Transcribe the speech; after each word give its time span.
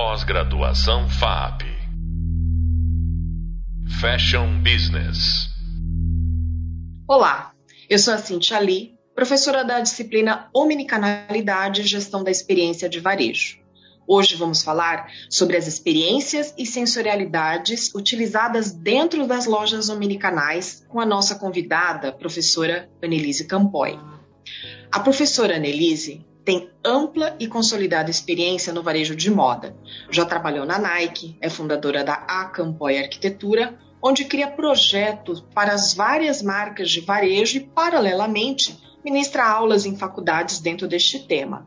Pós-graduação 0.00 1.10
FAP. 1.10 1.62
Fashion 4.00 4.62
Business. 4.62 5.48
Olá, 7.08 7.50
eu 7.90 7.98
sou 7.98 8.14
a 8.14 8.18
Cintia 8.18 8.60
Lee, 8.60 8.92
professora 9.12 9.64
da 9.64 9.80
disciplina 9.80 10.48
Omnicanalidade 10.54 11.80
e 11.80 11.84
Gestão 11.84 12.22
da 12.22 12.30
Experiência 12.30 12.88
de 12.88 13.00
Varejo. 13.00 13.58
Hoje 14.06 14.36
vamos 14.36 14.62
falar 14.62 15.08
sobre 15.28 15.56
as 15.56 15.66
experiências 15.66 16.54
e 16.56 16.64
sensorialidades 16.64 17.92
utilizadas 17.92 18.70
dentro 18.70 19.26
das 19.26 19.46
lojas 19.46 19.88
omnicanais 19.88 20.86
com 20.88 21.00
a 21.00 21.06
nossa 21.06 21.34
convidada, 21.34 22.12
professora 22.12 22.88
Annelise 23.02 23.48
Campoy. 23.48 23.98
A 24.92 25.00
professora 25.00 25.56
Annelise 25.56 26.24
tem 26.44 26.70
ampla 26.84 27.36
e 27.38 27.46
consolidada 27.46 28.10
experiência 28.10 28.72
no 28.72 28.82
varejo 28.82 29.14
de 29.14 29.30
moda. 29.30 29.76
Já 30.10 30.24
trabalhou 30.24 30.64
na 30.64 30.78
Nike, 30.78 31.36
é 31.40 31.50
fundadora 31.50 32.02
da 32.02 32.14
A 32.14 32.46
Campoy 32.46 32.98
Arquitetura, 32.98 33.78
onde 34.02 34.24
cria 34.24 34.48
projetos 34.48 35.40
para 35.54 35.72
as 35.72 35.94
várias 35.94 36.42
marcas 36.42 36.90
de 36.90 37.00
varejo 37.00 37.58
e, 37.58 37.60
paralelamente, 37.60 38.78
ministra 39.04 39.44
aulas 39.44 39.84
em 39.86 39.96
faculdades 39.96 40.60
dentro 40.60 40.86
deste 40.86 41.18
tema. 41.20 41.66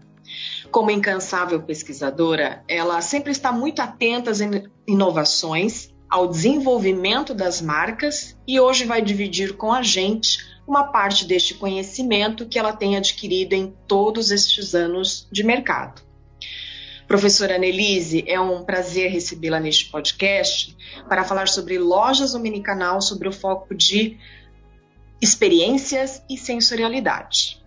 Como 0.71 0.91
incansável 0.91 1.61
pesquisadora, 1.61 2.63
ela 2.67 3.01
sempre 3.01 3.31
está 3.31 3.51
muito 3.51 3.81
atenta 3.81 4.31
às 4.31 4.39
inovações, 4.87 5.91
ao 6.09 6.27
desenvolvimento 6.27 7.33
das 7.33 7.61
marcas 7.61 8.37
e 8.45 8.59
hoje 8.59 8.83
vai 8.83 9.01
dividir 9.01 9.55
com 9.55 9.71
a 9.71 9.81
gente 9.81 10.50
uma 10.67 10.85
parte 10.85 11.25
deste 11.25 11.53
conhecimento 11.55 12.47
que 12.47 12.57
ela 12.57 12.73
tem 12.73 12.95
adquirido 12.95 13.53
em 13.53 13.73
todos 13.87 14.31
estes 14.31 14.73
anos 14.73 15.27
de 15.31 15.43
mercado. 15.43 16.01
Professora 17.07 17.55
Annelise, 17.55 18.23
é 18.25 18.39
um 18.39 18.63
prazer 18.63 19.11
recebê-la 19.11 19.59
neste 19.59 19.89
podcast 19.89 20.75
para 21.09 21.25
falar 21.25 21.49
sobre 21.49 21.77
lojas 21.77 22.33
omnicanal 22.33 23.01
sobre 23.01 23.27
o 23.27 23.33
foco 23.33 23.75
de 23.75 24.17
experiências 25.21 26.23
e 26.29 26.37
sensorialidade. 26.37 27.61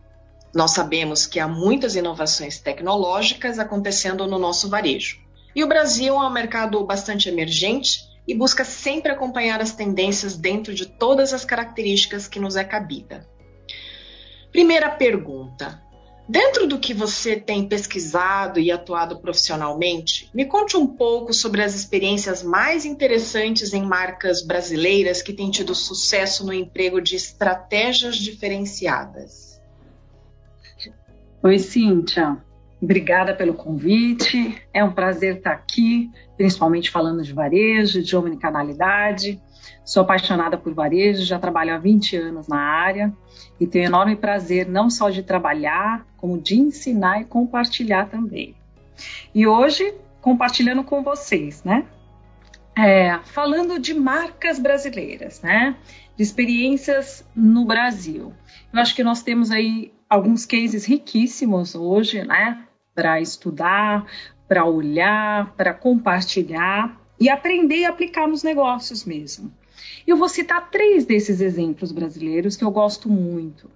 Nós 0.54 0.70
sabemos 0.70 1.26
que 1.26 1.38
há 1.38 1.46
muitas 1.46 1.94
inovações 1.94 2.58
tecnológicas 2.58 3.58
acontecendo 3.58 4.26
no 4.26 4.38
nosso 4.38 4.68
varejo. 4.68 5.18
E 5.54 5.62
o 5.62 5.68
Brasil 5.68 6.14
é 6.14 6.26
um 6.26 6.32
mercado 6.32 6.82
bastante 6.84 7.28
emergente 7.28 8.00
e 8.26 8.34
busca 8.34 8.64
sempre 8.64 9.12
acompanhar 9.12 9.60
as 9.60 9.72
tendências 9.72 10.36
dentro 10.36 10.74
de 10.74 10.86
todas 10.86 11.32
as 11.32 11.44
características 11.44 12.26
que 12.26 12.40
nos 12.40 12.56
é 12.56 12.64
cabida. 12.64 13.28
Primeira 14.50 14.90
pergunta: 14.90 15.82
Dentro 16.26 16.66
do 16.66 16.78
que 16.78 16.94
você 16.94 17.36
tem 17.36 17.68
pesquisado 17.68 18.58
e 18.58 18.72
atuado 18.72 19.18
profissionalmente, 19.18 20.30
me 20.32 20.46
conte 20.46 20.74
um 20.74 20.86
pouco 20.86 21.34
sobre 21.34 21.62
as 21.62 21.74
experiências 21.74 22.42
mais 22.42 22.86
interessantes 22.86 23.74
em 23.74 23.82
marcas 23.82 24.42
brasileiras 24.42 25.20
que 25.20 25.34
têm 25.34 25.50
tido 25.50 25.74
sucesso 25.74 26.46
no 26.46 26.52
emprego 26.52 26.98
de 26.98 27.14
estratégias 27.14 28.16
diferenciadas. 28.16 29.60
Oi, 31.42 31.58
Cíntia. 31.58 32.38
Obrigada 32.80 33.34
pelo 33.34 33.52
convite. 33.52 34.56
É 34.72 34.82
um 34.82 34.92
prazer 34.92 35.36
estar 35.36 35.52
aqui, 35.52 36.10
principalmente 36.36 36.90
falando 36.90 37.22
de 37.22 37.32
varejo, 37.32 38.02
de 38.02 38.16
omnicanalidade. 38.16 39.40
Sou 39.84 40.02
apaixonada 40.02 40.56
por 40.56 40.72
varejo, 40.72 41.24
já 41.24 41.38
trabalho 41.38 41.74
há 41.74 41.78
20 41.78 42.16
anos 42.16 42.48
na 42.48 42.58
área 42.58 43.12
e 43.60 43.66
tenho 43.66 43.86
enorme 43.86 44.16
prazer 44.16 44.68
não 44.68 44.90
só 44.90 45.10
de 45.10 45.22
trabalhar, 45.22 46.06
como 46.16 46.40
de 46.40 46.56
ensinar 46.56 47.20
e 47.20 47.24
compartilhar 47.24 48.08
também. 48.08 48.54
E 49.34 49.46
hoje, 49.46 49.94
compartilhando 50.20 50.82
com 50.84 51.02
vocês, 51.02 51.62
né? 51.64 51.84
É, 52.76 53.18
falando 53.24 53.78
de 53.78 53.94
marcas 53.94 54.58
brasileiras, 54.58 55.40
né? 55.42 55.76
De 56.16 56.22
experiências 56.22 57.24
no 57.34 57.64
Brasil. 57.64 58.32
Eu 58.72 58.80
acho 58.80 58.94
que 58.94 59.04
nós 59.04 59.22
temos 59.22 59.50
aí 59.50 59.92
alguns 60.08 60.44
cases 60.44 60.84
riquíssimos 60.84 61.74
hoje, 61.74 62.24
né? 62.24 62.64
para 62.94 63.20
estudar, 63.20 64.06
para 64.48 64.64
olhar, 64.64 65.52
para 65.56 65.72
compartilhar 65.72 67.00
e 67.18 67.28
aprender 67.28 67.78
e 67.78 67.84
aplicar 67.84 68.28
nos 68.28 68.42
negócios 68.42 69.04
mesmo. 69.04 69.52
Eu 70.06 70.16
vou 70.16 70.28
citar 70.28 70.70
três 70.70 71.04
desses 71.04 71.40
exemplos 71.40 71.90
brasileiros 71.92 72.56
que 72.56 72.64
eu 72.64 72.70
gosto 72.70 73.08
muito. 73.08 73.70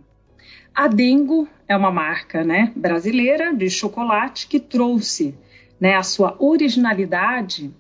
A 0.75 0.87
Dengo 0.87 1.49
é 1.67 1.77
uma 1.77 1.91
marca 1.91 2.45
né, 2.45 2.73
brasileira 2.77 3.53
de 3.53 3.69
chocolate 3.69 4.47
que 4.47 4.61
trouxe 4.61 5.35
né, 5.81 5.95
a 5.97 6.03
sua 6.03 6.37
originalidade 6.39 7.75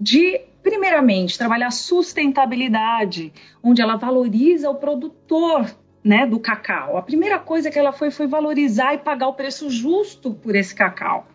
de, 0.00 0.40
primeiramente, 0.62 1.36
trabalhar 1.36 1.70
sustentabilidade, 1.70 3.32
onde 3.62 3.82
ela 3.82 3.96
valoriza 3.96 4.70
o 4.70 4.76
produtor 4.76 5.70
né, 6.02 6.26
do 6.26 6.38
cacau. 6.38 6.96
A 6.96 7.02
primeira 7.02 7.38
coisa 7.38 7.70
que 7.70 7.78
ela 7.78 7.92
foi 7.92 8.10
foi 8.10 8.26
valorizar 8.26 8.94
e 8.94 8.98
pagar 8.98 9.28
o 9.28 9.34
preço 9.34 9.68
justo 9.68 10.32
por 10.32 10.54
esse 10.54 10.74
cacau 10.74 11.26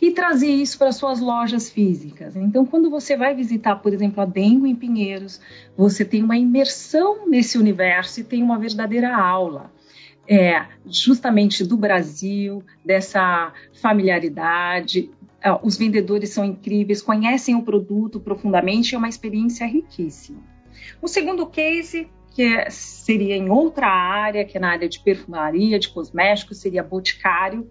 e 0.00 0.10
trazer 0.10 0.50
isso 0.50 0.78
para 0.78 0.92
suas 0.92 1.20
lojas 1.20 1.70
físicas. 1.70 2.36
Então, 2.36 2.64
quando 2.64 2.90
você 2.90 3.16
vai 3.16 3.34
visitar, 3.34 3.76
por 3.76 3.92
exemplo, 3.92 4.22
a 4.22 4.26
Dengo 4.26 4.66
em 4.66 4.74
Pinheiros, 4.74 5.40
você 5.76 6.04
tem 6.04 6.22
uma 6.22 6.36
imersão 6.36 7.28
nesse 7.28 7.58
universo 7.58 8.20
e 8.20 8.24
tem 8.24 8.42
uma 8.42 8.58
verdadeira 8.58 9.16
aula. 9.16 9.72
É, 10.28 10.66
justamente 10.86 11.64
do 11.64 11.76
Brasil, 11.76 12.62
dessa 12.84 13.52
familiaridade. 13.80 15.10
É, 15.42 15.52
os 15.62 15.76
vendedores 15.76 16.30
são 16.30 16.44
incríveis, 16.44 17.02
conhecem 17.02 17.56
o 17.56 17.62
produto 17.62 18.20
profundamente, 18.20 18.94
é 18.94 18.98
uma 18.98 19.08
experiência 19.08 19.66
riquíssima. 19.66 20.40
O 21.00 21.08
segundo 21.08 21.44
case 21.46 22.08
que 22.34 22.42
é, 22.42 22.70
seria 22.70 23.36
em 23.36 23.50
outra 23.50 23.86
área, 23.86 24.44
que 24.44 24.56
é 24.56 24.60
na 24.60 24.70
área 24.70 24.88
de 24.88 25.00
perfumaria, 25.00 25.78
de 25.78 25.88
cosméticos, 25.88 26.58
seria 26.58 26.82
Boticário, 26.82 27.68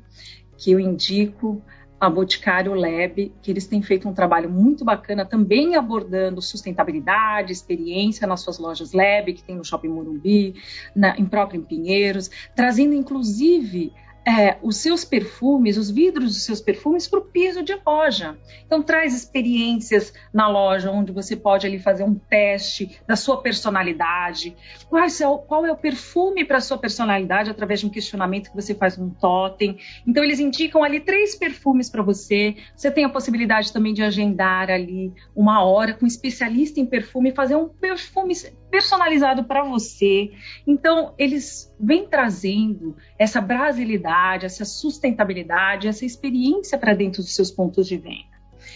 que 0.57 0.71
eu 0.71 0.79
indico 0.79 1.61
a 2.01 2.09
Boticário 2.09 2.73
Lab, 2.73 3.31
que 3.43 3.51
eles 3.51 3.67
têm 3.67 3.79
feito 3.83 4.09
um 4.09 4.13
trabalho 4.13 4.49
muito 4.49 4.83
bacana 4.83 5.23
também 5.23 5.75
abordando 5.75 6.41
sustentabilidade, 6.41 7.51
experiência 7.51 8.25
nas 8.25 8.41
suas 8.41 8.57
lojas 8.57 8.91
Lab, 8.91 9.31
que 9.31 9.43
tem 9.43 9.55
no 9.55 9.63
Shopping 9.63 9.89
Morumbi, 9.89 10.55
na, 10.95 11.15
em 11.15 11.25
próprio 11.25 11.61
em 11.61 11.63
Pinheiros, 11.63 12.31
trazendo 12.55 12.95
inclusive 12.95 13.93
é, 14.25 14.57
os 14.61 14.77
seus 14.77 15.03
perfumes, 15.03 15.77
os 15.77 15.89
vidros 15.89 16.33
dos 16.33 16.43
seus 16.43 16.61
perfumes 16.61 17.07
para 17.07 17.19
o 17.19 17.23
piso 17.23 17.63
de 17.63 17.77
loja. 17.85 18.37
Então 18.65 18.83
traz 18.83 19.15
experiências 19.15 20.13
na 20.33 20.47
loja 20.47 20.91
onde 20.91 21.11
você 21.11 21.35
pode 21.35 21.65
ali 21.65 21.79
fazer 21.79 22.03
um 22.03 22.13
teste 22.13 22.99
da 23.07 23.15
sua 23.15 23.41
personalidade. 23.41 24.55
Qual 24.89 25.03
é 25.03 25.27
o, 25.27 25.37
qual 25.39 25.65
é 25.65 25.71
o 25.71 25.77
perfume 25.77 26.45
para 26.45 26.57
a 26.57 26.61
sua 26.61 26.77
personalidade 26.77 27.49
através 27.49 27.79
de 27.79 27.87
um 27.87 27.89
questionamento 27.89 28.49
que 28.49 28.55
você 28.55 28.75
faz 28.75 28.97
um 28.97 29.09
totem. 29.09 29.77
Então 30.05 30.23
eles 30.23 30.39
indicam 30.39 30.83
ali 30.83 30.99
três 30.99 31.35
perfumes 31.35 31.89
para 31.89 32.03
você. 32.03 32.55
Você 32.75 32.91
tem 32.91 33.03
a 33.03 33.09
possibilidade 33.09 33.73
também 33.73 33.93
de 33.93 34.03
agendar 34.03 34.69
ali 34.69 35.11
uma 35.35 35.63
hora 35.63 35.93
com 35.93 36.05
um 36.05 36.07
especialista 36.07 36.79
em 36.79 36.85
perfume 36.85 37.31
fazer 37.31 37.55
um 37.55 37.67
perfume 37.67 38.35
personalizado 38.71 39.43
para 39.43 39.63
você. 39.63 40.31
Então 40.65 41.13
eles 41.17 41.71
vêm 41.79 42.07
trazendo 42.07 42.95
essa 43.19 43.41
brasilidade 43.41 44.45
essa 44.45 44.65
sustentabilidade, 44.65 45.87
essa 45.87 46.05
experiência 46.05 46.77
para 46.77 46.93
dentro 46.93 47.21
dos 47.21 47.35
seus 47.35 47.51
pontos 47.51 47.87
de 47.87 47.97
venda. 47.97 48.31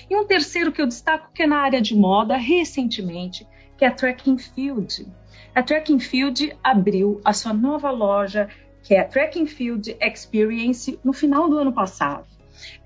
E 0.10 0.16
um 0.16 0.26
terceiro 0.26 0.72
que 0.72 0.82
eu 0.82 0.88
destaco 0.88 1.32
que 1.34 1.44
é 1.44 1.48
na 1.48 1.60
área 1.60 1.82
de 1.82 1.96
moda, 1.96 2.36
recentemente, 2.36 3.48
que 3.78 3.86
é 3.86 3.88
a 3.88 3.92
Tracking 3.92 4.38
Field. 4.38 5.08
A 5.54 5.64
Tracking 5.64 6.00
Field 6.00 6.56
abriu 6.64 7.22
a 7.24 7.34
sua 7.34 7.54
nova 7.54 7.90
loja, 7.92 8.50
que 8.84 8.94
é 8.94 9.00
a 9.00 9.06
Tracking 9.06 9.48
Field 9.48 9.96
Experience, 10.02 11.00
no 11.04 11.14
final 11.14 11.50
do 11.50 11.58
ano 11.58 11.74
passado 11.74 12.35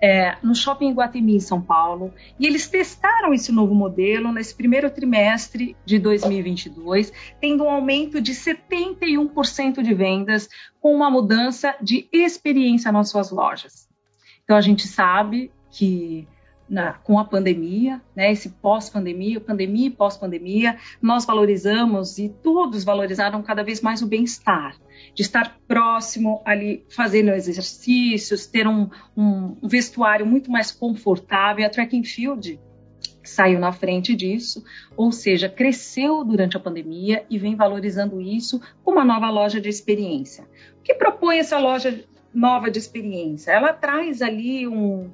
é, 0.01 0.35
no 0.43 0.55
Shopping 0.55 0.89
Iguatemi, 0.89 1.35
em 1.35 1.39
São 1.39 1.61
Paulo, 1.61 2.13
e 2.39 2.45
eles 2.45 2.67
testaram 2.67 3.33
esse 3.33 3.51
novo 3.51 3.73
modelo 3.73 4.31
nesse 4.31 4.55
primeiro 4.55 4.89
trimestre 4.89 5.75
de 5.85 5.99
2022, 5.99 7.11
tendo 7.39 7.63
um 7.63 7.69
aumento 7.69 8.21
de 8.21 8.33
71% 8.33 9.81
de 9.81 9.93
vendas, 9.93 10.49
com 10.79 10.95
uma 10.95 11.09
mudança 11.09 11.75
de 11.81 12.07
experiência 12.11 12.91
nas 12.91 13.09
suas 13.09 13.31
lojas. 13.31 13.87
Então, 14.43 14.55
a 14.55 14.61
gente 14.61 14.87
sabe 14.87 15.51
que 15.69 16.27
na, 16.69 16.93
com 16.93 17.17
a 17.17 17.25
pandemia, 17.25 18.01
né, 18.15 18.31
esse 18.31 18.49
pós-pandemia, 18.49 19.41
pandemia 19.41 19.87
e 19.87 19.89
pós-pandemia, 19.89 20.77
nós 21.01 21.25
valorizamos 21.25 22.19
e 22.19 22.29
todos 22.29 22.83
valorizaram 22.83 23.41
cada 23.41 23.63
vez 23.63 23.81
mais 23.81 24.01
o 24.01 24.07
bem-estar, 24.07 24.77
de 25.13 25.21
estar 25.21 25.57
próximo 25.67 26.41
ali, 26.45 26.85
fazendo 26.89 27.31
exercícios, 27.31 28.45
ter 28.45 28.67
um, 28.67 28.89
um, 29.17 29.57
um 29.61 29.67
vestuário 29.67 30.25
muito 30.25 30.51
mais 30.51 30.71
confortável. 30.71 31.65
A 31.65 31.69
Track 31.69 31.97
and 31.97 32.03
Field 32.03 32.59
saiu 33.23 33.59
na 33.59 33.71
frente 33.71 34.15
disso, 34.15 34.63
ou 34.95 35.11
seja, 35.11 35.49
cresceu 35.49 36.23
durante 36.23 36.57
a 36.57 36.59
pandemia 36.59 37.25
e 37.29 37.37
vem 37.37 37.55
valorizando 37.55 38.21
isso 38.21 38.61
com 38.83 38.91
uma 38.91 39.05
nova 39.05 39.29
loja 39.29 39.59
de 39.59 39.69
experiência. 39.69 40.45
O 40.79 40.83
que 40.83 40.93
propõe 40.93 41.39
essa 41.39 41.57
loja 41.57 42.03
nova 42.33 42.69
de 42.69 42.79
experiência? 42.79 43.51
Ela 43.51 43.73
traz 43.73 44.21
ali 44.21 44.67
um, 44.67 45.09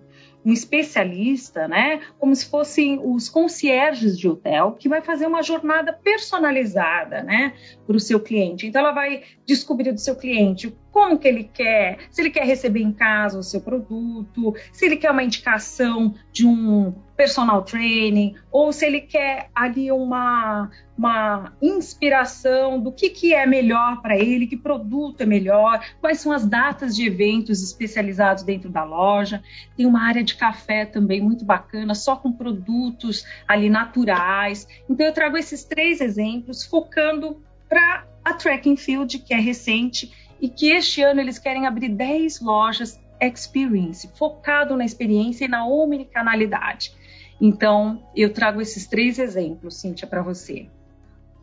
um 0.45 0.53
especialista, 0.53 1.67
né? 1.67 2.01
Como 2.19 2.35
se 2.35 2.45
fossem 2.45 2.99
os 3.03 3.27
concierges 3.27 4.17
de 4.17 4.29
hotel, 4.29 4.73
que 4.73 4.87
vai 4.87 5.01
fazer 5.01 5.25
uma 5.25 5.41
jornada 5.41 5.91
personalizada, 5.91 7.23
né? 7.23 7.53
Para 7.87 7.97
o 7.97 7.99
seu 7.99 8.19
cliente. 8.19 8.67
Então, 8.67 8.81
ela 8.81 8.91
vai 8.91 9.23
descobrir 9.45 9.91
do 9.91 9.99
seu 9.99 10.15
cliente 10.15 10.75
como 10.91 11.17
que 11.17 11.27
ele 11.27 11.43
quer, 11.43 11.97
se 12.09 12.21
ele 12.21 12.29
quer 12.29 12.45
receber 12.45 12.81
em 12.81 12.93
casa 12.93 13.39
o 13.39 13.43
seu 13.43 13.59
produto, 13.59 14.55
se 14.71 14.85
ele 14.85 14.95
quer 14.95 15.11
uma 15.11 15.23
indicação 15.23 16.13
de 16.31 16.47
um 16.47 16.93
personal 17.15 17.63
training, 17.63 18.35
ou 18.51 18.71
se 18.73 18.85
ele 18.85 19.01
quer 19.01 19.49
ali 19.55 19.91
uma, 19.91 20.69
uma 20.97 21.53
inspiração 21.61 22.79
do 22.79 22.91
que, 22.91 23.09
que 23.09 23.33
é 23.33 23.45
melhor 23.45 24.01
para 24.01 24.17
ele, 24.17 24.47
que 24.47 24.57
produto 24.57 25.21
é 25.21 25.25
melhor, 25.25 25.83
quais 26.01 26.19
são 26.19 26.31
as 26.31 26.45
datas 26.45 26.95
de 26.95 27.05
eventos 27.05 27.63
especializados 27.63 28.43
dentro 28.43 28.69
da 28.69 28.83
loja. 28.83 29.41
Tem 29.77 29.85
uma 29.85 30.03
área 30.03 30.23
de 30.23 30.35
café 30.35 30.85
também 30.85 31.21
muito 31.21 31.45
bacana, 31.45 31.95
só 31.95 32.15
com 32.15 32.31
produtos 32.31 33.25
ali 33.47 33.69
naturais. 33.69 34.67
Então 34.89 35.05
eu 35.05 35.13
trago 35.13 35.37
esses 35.37 35.63
três 35.63 36.01
exemplos 36.01 36.65
focando 36.65 37.41
para 37.69 38.05
a 38.23 38.33
Track 38.33 38.69
and 38.69 38.77
Field, 38.77 39.19
que 39.19 39.33
é 39.33 39.39
recente 39.39 40.11
e 40.41 40.49
que 40.49 40.71
este 40.71 41.01
ano 41.01 41.21
eles 41.21 41.39
querem 41.39 41.65
abrir 41.65 41.89
10 41.89 42.41
lojas 42.41 42.99
Experience, 43.21 44.09
focado 44.15 44.75
na 44.75 44.83
experiência 44.83 45.45
e 45.45 45.47
na 45.47 45.65
omnicanalidade. 45.65 46.93
Então, 47.39 48.03
eu 48.15 48.31
trago 48.33 48.61
esses 48.61 48.87
três 48.87 49.19
exemplos, 49.19 49.77
Cíntia, 49.77 50.07
para 50.07 50.21
você. 50.21 50.67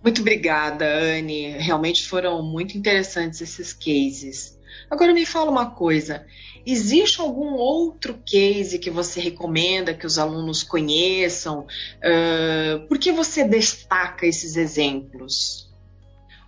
Muito 0.03 0.21
obrigada, 0.21 0.85
Anne. 0.85 1.51
Realmente 1.59 2.07
foram 2.07 2.43
muito 2.43 2.77
interessantes 2.77 3.41
esses 3.41 3.73
cases. 3.73 4.59
Agora 4.91 5.13
me 5.13 5.25
fala 5.25 5.51
uma 5.51 5.71
coisa: 5.71 6.27
existe 6.67 7.21
algum 7.21 7.55
outro 7.55 8.19
case 8.25 8.79
que 8.79 8.91
você 8.91 9.21
recomenda 9.21 9.95
que 9.95 10.07
os 10.07 10.19
alunos 10.19 10.63
conheçam? 10.63 11.67
Uh, 11.99 12.87
por 12.89 12.99
que 12.99 13.13
você 13.13 13.45
destaca 13.45 14.27
esses 14.27 14.57
exemplos? 14.57 15.71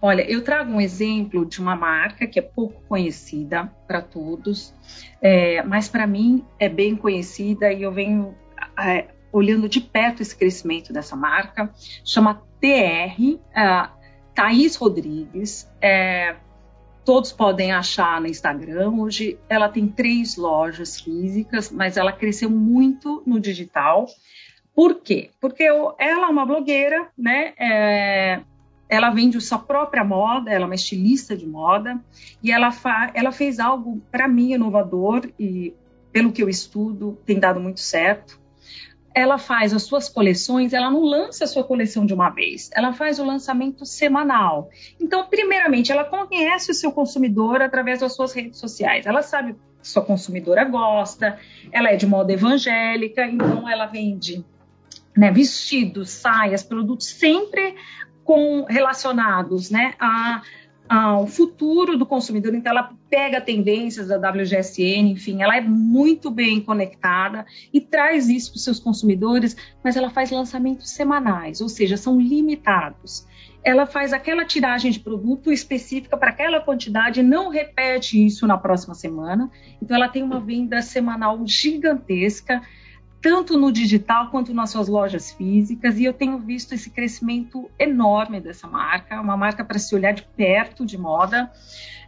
Olha, 0.02 0.22
eu 0.22 0.42
trago 0.42 0.70
um 0.70 0.80
exemplo 0.80 1.46
de 1.46 1.60
uma 1.60 1.74
marca 1.74 2.26
que 2.26 2.38
é 2.38 2.42
pouco 2.42 2.82
conhecida 2.86 3.72
para 3.86 4.02
todos, 4.02 4.74
é, 5.22 5.62
mas 5.62 5.88
para 5.88 6.06
mim 6.06 6.44
é 6.58 6.68
bem 6.68 6.94
conhecida 6.94 7.72
e 7.72 7.82
eu 7.82 7.90
venho 7.90 8.34
é, 8.78 9.06
olhando 9.34 9.68
de 9.68 9.80
perto 9.80 10.22
esse 10.22 10.36
crescimento 10.36 10.92
dessa 10.92 11.16
marca. 11.16 11.68
Chama 12.04 12.40
TR, 12.60 13.40
é, 13.52 13.88
Thaís 14.32 14.76
Rodrigues. 14.76 15.68
É, 15.82 16.36
todos 17.04 17.32
podem 17.32 17.72
achar 17.72 18.20
no 18.20 18.28
Instagram. 18.28 18.90
Hoje 18.90 19.36
ela 19.48 19.68
tem 19.68 19.88
três 19.88 20.36
lojas 20.36 21.00
físicas, 21.00 21.68
mas 21.68 21.96
ela 21.96 22.12
cresceu 22.12 22.48
muito 22.48 23.24
no 23.26 23.40
digital. 23.40 24.06
Por 24.72 25.00
quê? 25.00 25.30
Porque 25.40 25.64
ela 25.64 25.94
é 25.98 26.14
uma 26.30 26.46
blogueira, 26.46 27.08
né? 27.18 27.54
É, 27.58 28.40
ela 28.88 29.10
vende 29.10 29.40
sua 29.40 29.58
própria 29.58 30.04
moda, 30.04 30.52
ela 30.52 30.64
é 30.64 30.66
uma 30.66 30.74
estilista 30.76 31.36
de 31.36 31.46
moda, 31.46 32.00
e 32.40 32.52
ela, 32.52 32.70
ela 33.14 33.32
fez 33.32 33.58
algo, 33.58 34.00
para 34.12 34.28
mim, 34.28 34.52
inovador, 34.52 35.28
e 35.38 35.74
pelo 36.12 36.30
que 36.30 36.42
eu 36.42 36.48
estudo, 36.48 37.18
tem 37.26 37.40
dado 37.40 37.58
muito 37.58 37.80
certo. 37.80 38.43
Ela 39.14 39.38
faz 39.38 39.72
as 39.72 39.84
suas 39.84 40.08
coleções, 40.08 40.72
ela 40.72 40.90
não 40.90 41.02
lança 41.02 41.44
a 41.44 41.46
sua 41.46 41.62
coleção 41.62 42.04
de 42.04 42.12
uma 42.12 42.30
vez, 42.30 42.68
ela 42.74 42.92
faz 42.92 43.18
o 43.18 43.24
lançamento 43.24 43.86
semanal. 43.86 44.68
Então, 45.00 45.26
primeiramente, 45.28 45.92
ela 45.92 46.04
conhece 46.04 46.70
o 46.70 46.74
seu 46.74 46.90
consumidor 46.90 47.62
através 47.62 48.00
das 48.00 48.14
suas 48.14 48.32
redes 48.32 48.58
sociais. 48.58 49.06
Ela 49.06 49.22
sabe 49.22 49.54
que 49.54 49.88
sua 49.88 50.02
consumidora 50.02 50.64
gosta, 50.64 51.38
ela 51.70 51.90
é 51.90 51.96
de 51.96 52.06
moda 52.06 52.32
evangélica, 52.32 53.24
então 53.24 53.68
ela 53.68 53.86
vende 53.86 54.44
né, 55.16 55.30
vestidos, 55.30 56.10
saias, 56.10 56.62
produtos 56.62 57.06
sempre 57.06 57.76
com 58.24 58.64
relacionados 58.64 59.70
né, 59.70 59.94
a, 60.00 60.42
ao 60.88 61.26
futuro 61.26 61.96
do 61.96 62.04
consumidor. 62.04 62.54
Então, 62.54 62.70
ela 62.70 62.92
pega 63.08 63.40
tendências 63.40 64.08
da 64.08 64.16
WGSN, 64.16 65.10
enfim, 65.12 65.42
ela 65.42 65.56
é 65.56 65.60
muito 65.60 66.30
bem 66.30 66.60
conectada 66.60 67.46
e 67.72 67.80
traz 67.80 68.28
isso 68.28 68.50
para 68.50 68.56
os 68.58 68.64
seus 68.64 68.78
consumidores, 68.78 69.56
mas 69.82 69.96
ela 69.96 70.10
faz 70.10 70.30
lançamentos 70.30 70.90
semanais, 70.90 71.60
ou 71.60 71.68
seja, 71.68 71.96
são 71.96 72.20
limitados. 72.20 73.26
Ela 73.62 73.86
faz 73.86 74.12
aquela 74.12 74.44
tiragem 74.44 74.90
de 74.90 75.00
produto 75.00 75.50
específica 75.50 76.18
para 76.18 76.30
aquela 76.30 76.60
quantidade, 76.60 77.22
não 77.22 77.48
repete 77.48 78.22
isso 78.22 78.46
na 78.46 78.58
próxima 78.58 78.94
semana. 78.94 79.50
Então, 79.80 79.96
ela 79.96 80.08
tem 80.08 80.22
uma 80.22 80.38
venda 80.38 80.82
semanal 80.82 81.40
gigantesca 81.46 82.60
tanto 83.24 83.56
no 83.56 83.72
digital 83.72 84.28
quanto 84.28 84.52
nas 84.52 84.68
suas 84.68 84.86
lojas 84.86 85.32
físicas, 85.32 85.98
e 85.98 86.04
eu 86.04 86.12
tenho 86.12 86.38
visto 86.38 86.74
esse 86.74 86.90
crescimento 86.90 87.70
enorme 87.78 88.38
dessa 88.38 88.68
marca, 88.68 89.18
uma 89.18 89.34
marca 89.34 89.64
para 89.64 89.78
se 89.78 89.94
olhar 89.94 90.12
de 90.12 90.24
perto 90.36 90.84
de 90.84 90.98
moda. 90.98 91.50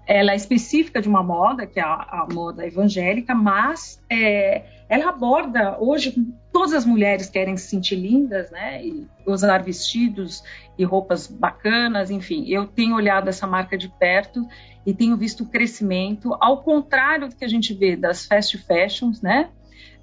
Ela 0.06 0.32
é 0.32 0.36
específica 0.36 1.00
de 1.00 1.08
uma 1.08 1.22
moda, 1.22 1.66
que 1.66 1.80
é 1.80 1.82
a, 1.82 1.94
a 1.94 2.28
moda 2.30 2.66
evangélica, 2.66 3.34
mas 3.34 3.98
é, 4.10 4.66
ela 4.90 5.08
aborda 5.08 5.78
hoje 5.80 6.14
todas 6.52 6.74
as 6.74 6.84
mulheres 6.84 7.30
querem 7.30 7.56
se 7.56 7.68
sentir 7.68 7.96
lindas, 7.96 8.50
né? 8.50 8.84
E 8.84 9.08
usar 9.26 9.62
vestidos 9.62 10.44
e 10.76 10.84
roupas 10.84 11.26
bacanas, 11.26 12.10
enfim. 12.10 12.44
Eu 12.46 12.66
tenho 12.66 12.94
olhado 12.94 13.28
essa 13.28 13.46
marca 13.46 13.78
de 13.78 13.88
perto 13.88 14.46
e 14.84 14.92
tenho 14.92 15.16
visto 15.16 15.44
o 15.44 15.48
crescimento, 15.48 16.36
ao 16.38 16.62
contrário 16.62 17.30
do 17.30 17.34
que 17.34 17.44
a 17.44 17.48
gente 17.48 17.72
vê 17.72 17.96
das 17.96 18.26
fast 18.26 18.58
fashions, 18.58 19.22
né? 19.22 19.48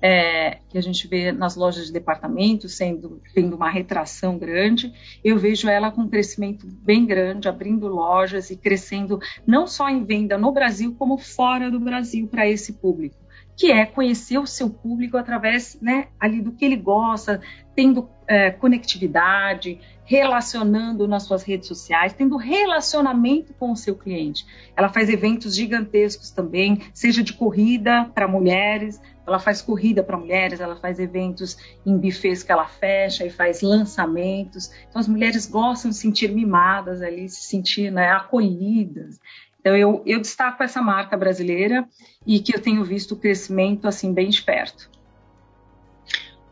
É, 0.05 0.57
que 0.67 0.77
a 0.77 0.81
gente 0.81 1.07
vê 1.07 1.31
nas 1.31 1.55
lojas 1.55 1.87
de 1.87 1.93
departamento 1.93 2.67
sendo 2.67 3.21
tendo 3.33 3.55
uma 3.55 3.69
retração 3.69 4.37
grande, 4.37 4.93
eu 5.23 5.37
vejo 5.37 5.69
ela 5.69 5.89
com 5.91 6.01
um 6.01 6.09
crescimento 6.09 6.67
bem 6.67 7.05
grande, 7.05 7.47
abrindo 7.47 7.87
lojas 7.87 8.49
e 8.49 8.57
crescendo 8.57 9.17
não 9.47 9.65
só 9.65 9.87
em 9.87 10.03
venda 10.03 10.37
no 10.37 10.51
Brasil 10.51 10.93
como 10.99 11.17
fora 11.17 11.71
do 11.71 11.79
Brasil 11.79 12.27
para 12.27 12.49
esse 12.49 12.73
público 12.73 13.23
que 13.55 13.71
é 13.71 13.85
conhecer 13.85 14.39
o 14.39 14.47
seu 14.47 14.69
público 14.69 15.15
através 15.15 15.77
né, 15.79 16.07
ali 16.19 16.41
do 16.41 16.51
que 16.51 16.65
ele 16.65 16.75
gosta, 16.75 17.39
tendo 17.75 18.09
é, 18.27 18.49
conectividade, 18.49 19.79
relacionando 20.05 21.07
nas 21.07 21.23
suas 21.23 21.43
redes 21.43 21.67
sociais, 21.67 22.13
tendo 22.13 22.35
relacionamento 22.35 23.53
com 23.53 23.71
o 23.71 23.75
seu 23.75 23.95
cliente. 23.95 24.45
Ela 24.75 24.89
faz 24.89 25.09
eventos 25.09 25.55
gigantescos 25.55 26.31
também, 26.31 26.81
seja 26.93 27.23
de 27.23 27.33
corrida 27.33 28.05
para 28.13 28.27
mulheres, 28.27 28.99
ela 29.25 29.39
faz 29.39 29.61
corrida 29.61 30.03
para 30.03 30.17
mulheres, 30.17 30.59
ela 30.59 30.75
faz 30.75 30.99
eventos 30.99 31.57
em 31.85 31.97
bufês 31.97 32.43
que 32.43 32.51
ela 32.51 32.67
fecha 32.67 33.25
e 33.25 33.29
faz 33.29 33.61
lançamentos. 33.61 34.71
Então 34.89 34.99
as 34.99 35.07
mulheres 35.07 35.45
gostam 35.45 35.89
de 35.89 35.95
se 35.95 36.01
sentir 36.01 36.31
mimadas 36.31 37.01
ali, 37.01 37.27
se 37.29 37.43
sentir 37.43 37.91
né, 37.91 38.09
acolhidas. 38.09 39.19
Então 39.59 39.77
eu, 39.77 40.03
eu 40.05 40.19
destaco 40.19 40.61
essa 40.61 40.81
marca 40.81 41.15
brasileira 41.15 41.87
e 42.27 42.39
que 42.39 42.55
eu 42.55 42.61
tenho 42.61 42.83
visto 42.83 43.13
o 43.13 43.17
crescimento 43.17 43.87
assim 43.87 44.13
bem 44.13 44.29
de 44.29 44.41
perto. 44.41 44.91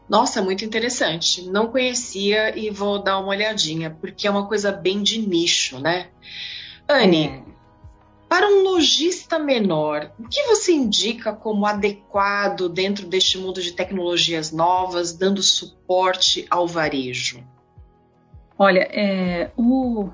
Nossa, 0.10 0.42
muito 0.42 0.66
interessante. 0.66 1.50
Não 1.50 1.68
conhecia 1.68 2.58
e 2.58 2.70
vou 2.70 3.02
dar 3.02 3.20
uma 3.20 3.30
olhadinha, 3.30 3.90
porque 3.90 4.28
é 4.28 4.32
uma 4.32 4.46
coisa 4.46 4.72
bem 4.72 5.02
de 5.02 5.26
nicho, 5.26 5.80
né? 5.80 6.10
Anne, 6.88 7.28
é. 7.28 7.51
Para 8.32 8.48
um 8.48 8.64
lojista 8.64 9.38
menor, 9.38 10.10
o 10.18 10.24
que 10.24 10.42
você 10.44 10.72
indica 10.72 11.34
como 11.34 11.66
adequado 11.66 12.70
dentro 12.70 13.06
deste 13.06 13.38
mundo 13.38 13.62
de 13.62 13.74
tecnologias 13.74 14.54
novas, 14.54 15.12
dando 15.12 15.44
suporte 15.44 16.48
ao 16.50 16.66
varejo? 16.66 17.44
Olha, 18.58 18.88
é, 18.90 19.52
o, 19.58 20.10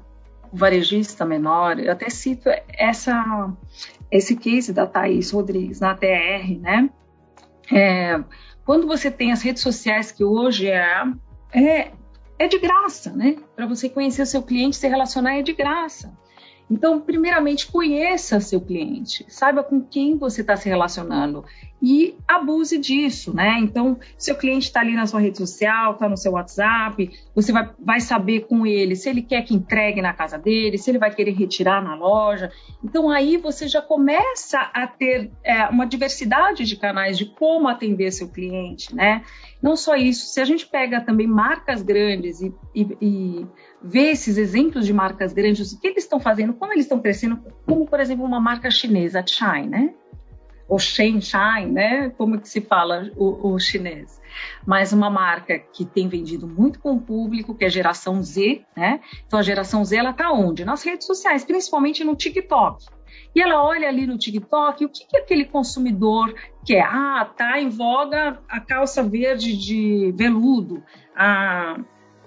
varejista 0.51 1.25
menor, 1.25 1.77
eu 1.77 1.91
até 1.91 2.09
cito 2.09 2.49
essa, 2.69 3.55
esse 4.09 4.35
case 4.35 4.73
da 4.73 4.87
Thaís 4.87 5.29
Rodrigues 5.29 5.79
na 5.79 5.93
TR, 5.93 6.59
né? 6.59 6.89
É, 7.71 8.19
quando 8.65 8.87
você 8.87 9.11
tem 9.11 9.31
as 9.31 9.43
redes 9.43 9.61
sociais, 9.61 10.11
que 10.11 10.23
hoje 10.23 10.67
é, 10.71 11.03
é, 11.53 11.91
é 12.39 12.47
de 12.47 12.57
graça, 12.57 13.11
né? 13.11 13.35
Para 13.55 13.67
você 13.67 13.87
conhecer 13.87 14.23
o 14.23 14.25
seu 14.25 14.41
cliente, 14.41 14.75
se 14.75 14.87
relacionar 14.87 15.37
é 15.37 15.43
de 15.43 15.53
graça. 15.53 16.17
Então, 16.69 16.99
primeiramente, 16.99 17.71
conheça 17.71 18.39
seu 18.41 18.59
cliente, 18.59 19.25
saiba 19.29 19.63
com 19.63 19.81
quem 19.81 20.17
você 20.17 20.41
está 20.41 20.57
se 20.57 20.67
relacionando 20.67 21.45
e 21.81 22.15
abuse 22.27 22.77
disso, 22.77 23.33
né? 23.33 23.57
Então, 23.59 23.97
seu 24.17 24.35
cliente 24.35 24.67
está 24.67 24.81
ali 24.81 24.93
na 24.93 25.05
sua 25.05 25.19
rede 25.19 25.37
social, 25.37 25.93
está 25.93 26.09
no 26.09 26.17
seu 26.17 26.33
WhatsApp, 26.33 27.09
você 27.33 27.51
vai, 27.51 27.69
vai 27.79 27.99
saber 28.01 28.47
com 28.47 28.65
ele 28.65 28.95
se 28.95 29.09
ele 29.09 29.21
quer 29.21 29.43
que 29.43 29.53
entregue 29.53 30.01
na 30.01 30.13
casa 30.13 30.37
dele, 30.37 30.77
se 30.77 30.89
ele 30.89 30.97
vai 30.97 31.13
querer 31.13 31.31
retirar 31.31 31.81
na 31.81 31.95
loja. 31.95 32.51
Então, 32.83 33.09
aí 33.09 33.37
você 33.37 33.67
já 33.67 33.81
começa 33.81 34.59
a 34.59 34.87
ter 34.87 35.31
é, 35.43 35.65
uma 35.67 35.85
diversidade 35.85 36.65
de 36.65 36.75
canais 36.75 37.17
de 37.17 37.25
como 37.25 37.67
atender 37.67 38.11
seu 38.11 38.27
cliente, 38.27 38.93
né? 38.93 39.23
Não 39.61 39.75
só 39.75 39.95
isso, 39.95 40.25
se 40.27 40.41
a 40.41 40.45
gente 40.45 40.65
pega 40.67 41.01
também 41.01 41.27
marcas 41.27 41.81
grandes 41.81 42.41
e, 42.41 42.53
e, 42.75 42.97
e 43.01 43.47
vê 43.83 44.11
esses 44.11 44.37
exemplos 44.37 44.85
de 44.85 44.93
marcas 44.93 45.33
grandes, 45.33 45.71
o 45.71 45.79
que 45.79 45.87
eles 45.87 46.03
estão 46.03 46.19
fazendo, 46.19 46.53
como 46.53 46.73
eles 46.73 46.85
estão 46.85 46.99
crescendo, 46.99 47.39
como, 47.65 47.85
por 47.85 47.99
exemplo, 47.99 48.25
uma 48.25 48.39
marca 48.39 48.69
chinesa, 48.71 49.19
a 49.19 49.25
Chai, 49.25 49.67
né? 49.67 49.93
ou 50.67 50.77
Shen 50.77 51.21
Shine, 51.21 51.71
né? 51.71 52.09
Como 52.11 52.39
que 52.39 52.49
se 52.49 52.61
fala 52.61 53.09
o, 53.15 53.53
o, 53.53 53.59
chinês? 53.59 54.21
Mas 54.65 54.91
uma 54.91 55.09
marca 55.09 55.57
que 55.57 55.85
tem 55.85 56.07
vendido 56.07 56.47
muito 56.47 56.79
com 56.79 56.93
o 56.93 57.01
público, 57.01 57.55
que 57.55 57.63
é 57.63 57.67
a 57.67 57.71
geração 57.71 58.21
Z, 58.21 58.63
né? 58.75 58.99
Então 59.25 59.39
a 59.39 59.43
geração 59.43 59.83
Z 59.85 59.95
ela 59.95 60.13
tá 60.13 60.31
onde? 60.31 60.65
Nas 60.65 60.83
redes 60.83 61.07
sociais, 61.07 61.45
principalmente 61.45 62.03
no 62.03 62.15
TikTok. 62.15 62.85
E 63.33 63.41
ela 63.41 63.63
olha 63.63 63.87
ali 63.87 64.05
no 64.05 64.17
TikTok, 64.17 64.85
o 64.85 64.89
que, 64.89 65.05
que 65.05 65.17
aquele 65.17 65.45
consumidor 65.45 66.33
quer? 66.65 66.83
Ah, 66.83 67.29
tá 67.35 67.59
em 67.59 67.69
voga 67.69 68.39
a 68.49 68.59
calça 68.59 69.03
verde 69.03 69.55
de 69.55 70.11
veludo, 70.15 70.83
a, 71.15 71.79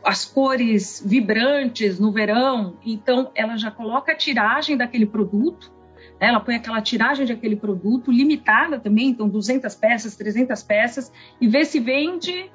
as 0.04 0.24
cores 0.24 1.02
vibrantes 1.04 1.98
no 1.98 2.12
verão. 2.12 2.76
Então, 2.84 3.30
ela 3.34 3.56
já 3.56 3.70
coloca 3.70 4.12
a 4.12 4.14
tiragem 4.14 4.76
daquele 4.76 5.06
produto, 5.06 5.72
né? 6.20 6.28
ela 6.28 6.40
põe 6.40 6.56
aquela 6.56 6.80
tiragem 6.80 7.26
de 7.26 7.32
aquele 7.32 7.56
produto, 7.56 8.10
limitada 8.10 8.78
também, 8.78 9.08
então 9.08 9.28
200 9.28 9.74
peças, 9.74 10.16
300 10.16 10.62
peças, 10.62 11.12
e 11.40 11.46
vê 11.46 11.64
se 11.64 11.80
vende 11.80 12.50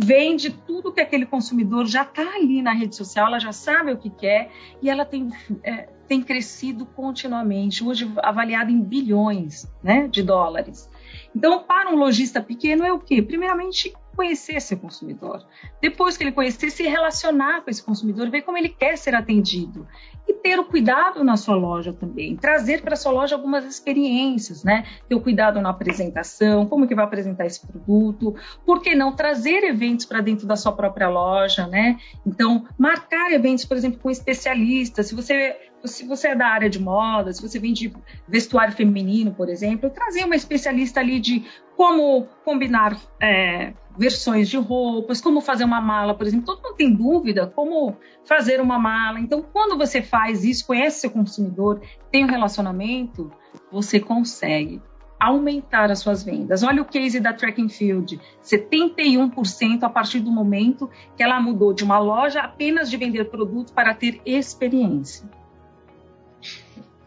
vende 0.00 0.50
tudo 0.50 0.92
que 0.92 1.00
aquele 1.00 1.26
consumidor 1.26 1.84
já 1.86 2.02
está 2.02 2.36
ali 2.36 2.62
na 2.62 2.72
rede 2.72 2.94
social, 2.94 3.26
ela 3.26 3.40
já 3.40 3.50
sabe 3.50 3.90
o 3.90 3.96
que 3.96 4.08
quer 4.08 4.52
e 4.80 4.88
ela 4.88 5.04
tem, 5.04 5.28
é, 5.64 5.88
tem 6.06 6.22
crescido 6.22 6.86
continuamente, 6.86 7.82
hoje 7.82 8.08
avaliada 8.18 8.70
em 8.70 8.80
bilhões 8.80 9.68
né, 9.82 10.06
de 10.06 10.22
dólares. 10.22 10.88
Então, 11.34 11.62
para 11.62 11.90
um 11.90 11.96
lojista 11.96 12.40
pequeno 12.40 12.84
é 12.84 12.92
o 12.92 12.98
quê? 12.98 13.22
Primeiramente, 13.22 13.94
conhecer 14.16 14.60
seu 14.60 14.76
consumidor. 14.76 15.46
Depois 15.80 16.16
que 16.16 16.24
ele 16.24 16.32
conhecer, 16.32 16.70
se 16.70 16.82
relacionar 16.82 17.62
com 17.62 17.70
esse 17.70 17.82
consumidor, 17.82 18.28
ver 18.30 18.42
como 18.42 18.58
ele 18.58 18.68
quer 18.68 18.98
ser 18.98 19.14
atendido. 19.14 19.86
E 20.28 20.34
ter 20.34 20.58
o 20.58 20.64
cuidado 20.64 21.24
na 21.24 21.38
sua 21.38 21.56
loja 21.56 21.92
também, 21.92 22.36
trazer 22.36 22.82
para 22.82 22.92
a 22.92 22.96
sua 22.96 23.10
loja 23.12 23.34
algumas 23.34 23.64
experiências, 23.64 24.62
né? 24.62 24.84
Ter 25.08 25.14
o 25.14 25.20
cuidado 25.20 25.60
na 25.60 25.70
apresentação, 25.70 26.66
como 26.66 26.86
que 26.86 26.94
vai 26.94 27.04
apresentar 27.04 27.46
esse 27.46 27.66
produto, 27.66 28.34
por 28.66 28.82
que 28.82 28.94
não 28.94 29.16
trazer 29.16 29.64
eventos 29.64 30.04
para 30.04 30.20
dentro 30.20 30.46
da 30.46 30.54
sua 30.54 30.72
própria 30.72 31.08
loja, 31.08 31.66
né? 31.66 31.98
Então, 32.26 32.66
marcar 32.76 33.32
eventos, 33.32 33.64
por 33.64 33.76
exemplo, 33.76 33.98
com 33.98 34.10
especialistas. 34.10 35.06
Se 35.06 35.14
você 35.14 35.56
se 35.84 36.04
você 36.04 36.28
é 36.28 36.34
da 36.34 36.48
área 36.48 36.68
de 36.68 36.80
moda, 36.80 37.32
se 37.32 37.40
você 37.40 37.58
vende 37.58 37.92
vestuário 38.26 38.74
feminino, 38.74 39.32
por 39.32 39.48
exemplo, 39.48 39.88
trazer 39.90 40.24
uma 40.24 40.34
especialista 40.34 41.00
ali 41.00 41.20
de 41.20 41.44
como 41.76 42.26
combinar 42.44 43.00
é, 43.22 43.72
versões 43.98 44.48
de 44.48 44.56
roupas, 44.56 45.20
como 45.20 45.40
fazer 45.40 45.64
uma 45.64 45.80
mala, 45.80 46.14
por 46.14 46.26
exemplo. 46.26 46.46
Todo 46.46 46.62
mundo 46.62 46.76
tem 46.76 46.94
dúvida 46.94 47.46
como 47.46 47.96
fazer 48.24 48.60
uma 48.60 48.78
mala. 48.78 49.18
Então, 49.18 49.42
quando 49.42 49.76
você 49.76 50.00
faz 50.00 50.44
isso, 50.44 50.66
conhece 50.66 51.00
seu 51.00 51.10
consumidor, 51.10 51.80
tem 52.10 52.24
um 52.24 52.28
relacionamento, 52.28 53.30
você 53.70 53.98
consegue 53.98 54.80
aumentar 55.18 55.90
as 55.90 55.98
suas 55.98 56.22
vendas. 56.22 56.62
Olha 56.62 56.80
o 56.80 56.84
case 56.84 57.18
da 57.18 57.32
Track 57.32 57.60
and 57.60 57.68
Field, 57.68 58.20
71% 58.42 59.82
a 59.82 59.90
partir 59.90 60.20
do 60.20 60.30
momento 60.30 60.88
que 61.16 61.22
ela 61.22 61.40
mudou 61.40 61.72
de 61.72 61.82
uma 61.82 61.98
loja 61.98 62.40
apenas 62.40 62.88
de 62.88 62.96
vender 62.96 63.24
produto 63.24 63.72
para 63.72 63.92
ter 63.94 64.20
experiência. 64.24 65.28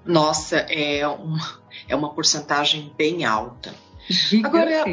Nossa, 0.05 0.57
é 0.69 1.03
é 1.87 1.95
uma 1.95 2.13
porcentagem 2.13 2.91
bem 2.97 3.23
alta. 3.23 3.73
Agora, 4.43 4.85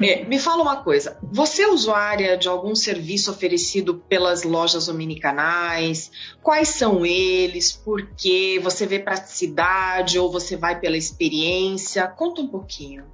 é, 0.00 0.24
me 0.24 0.38
fala 0.38 0.62
uma 0.62 0.76
coisa: 0.82 1.18
você 1.22 1.62
é 1.62 1.68
usuária 1.68 2.36
de 2.36 2.48
algum 2.48 2.74
serviço 2.74 3.30
oferecido 3.30 3.94
pelas 4.08 4.42
lojas 4.42 4.88
omnicanais? 4.88 6.10
Quais 6.42 6.68
são 6.70 7.04
eles? 7.06 7.72
Por 7.72 8.06
quê? 8.16 8.60
Você 8.62 8.86
vê 8.86 8.98
praticidade 8.98 10.18
ou 10.18 10.30
você 10.30 10.56
vai 10.56 10.78
pela 10.78 10.96
experiência? 10.96 12.06
Conta 12.06 12.40
um 12.40 12.48
pouquinho. 12.48 13.04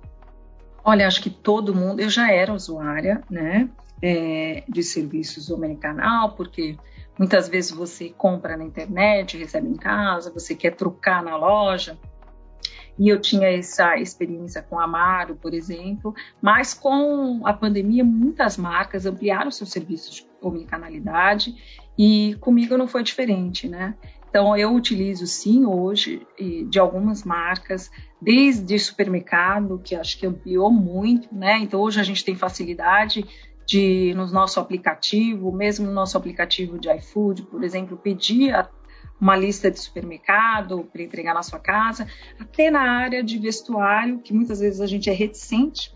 Olha, 0.85 1.07
acho 1.07 1.23
que 1.23 1.31
todo 1.31 1.75
mundo. 1.75 2.00
Eu 2.00 2.11
já 2.11 2.33
era 2.33 2.52
usuária, 2.52 3.23
né, 3.31 3.69
é, 4.02 4.64
de 4.69 4.83
serviços 4.83 5.50
omnicanal, 5.50 6.33
porque 6.33 6.76
Muitas 7.19 7.49
vezes 7.49 7.71
você 7.71 8.09
compra 8.09 8.57
na 8.57 8.64
internet, 8.64 9.37
recebe 9.37 9.69
em 9.69 9.76
casa, 9.76 10.33
você 10.33 10.54
quer 10.54 10.75
trocar 10.75 11.23
na 11.23 11.37
loja. 11.37 11.99
E 13.02 13.09
eu 13.09 13.21
tinha 13.21 13.49
essa 13.49 13.99
experiência 13.99 14.62
com 14.62 14.78
Amaro, 14.78 15.35
por 15.35 15.52
exemplo, 15.52 16.14
mas 16.40 16.73
com 16.73 17.44
a 17.44 17.52
pandemia, 17.52 18.04
muitas 18.04 18.56
marcas 18.56 19.06
ampliaram 19.06 19.50
seus 19.50 19.73
serviços 19.73 20.14
de 20.14 20.26
omnicanalidade 20.40 21.52
e 21.99 22.37
comigo 22.38 22.78
não 22.78 22.87
foi 22.87 23.02
diferente, 23.02 23.68
né? 23.68 23.97
Então, 24.30 24.56
eu 24.56 24.73
utilizo 24.73 25.26
sim 25.26 25.66
hoje 25.66 26.25
de 26.71 26.78
algumas 26.78 27.25
marcas, 27.25 27.90
desde 28.21 28.78
supermercado, 28.78 29.80
que 29.82 29.97
acho 29.97 30.16
que 30.16 30.25
ampliou 30.25 30.71
muito, 30.71 31.26
né? 31.35 31.59
Então, 31.59 31.80
hoje 31.80 31.99
a 31.99 32.04
gente 32.04 32.25
tem 32.25 32.37
facilidade 32.37 33.25
de 33.66 34.14
no 34.14 34.28
nosso 34.28 34.61
aplicativo, 34.61 35.50
mesmo 35.50 35.87
no 35.87 35.92
nosso 35.92 36.16
aplicativo 36.16 36.78
de 36.78 36.88
iFood, 36.88 37.42
por 37.47 37.64
exemplo, 37.64 37.97
pedir 37.97 38.54
uma 39.23 39.37
lista 39.37 39.71
de 39.71 39.79
supermercado 39.79 40.83
para 40.93 41.00
entregar 41.00 41.33
na 41.33 41.45
sua 41.45 41.61
casa, 41.61 42.09
até 42.41 42.73
na 42.73 42.81
área 42.81 43.23
de 43.23 43.38
vestuário, 43.38 44.19
que 44.19 44.35
muitas 44.35 44.59
vezes 44.59 44.81
a 44.81 44.87
gente 44.87 45.09
é 45.09 45.12
reticente, 45.12 45.95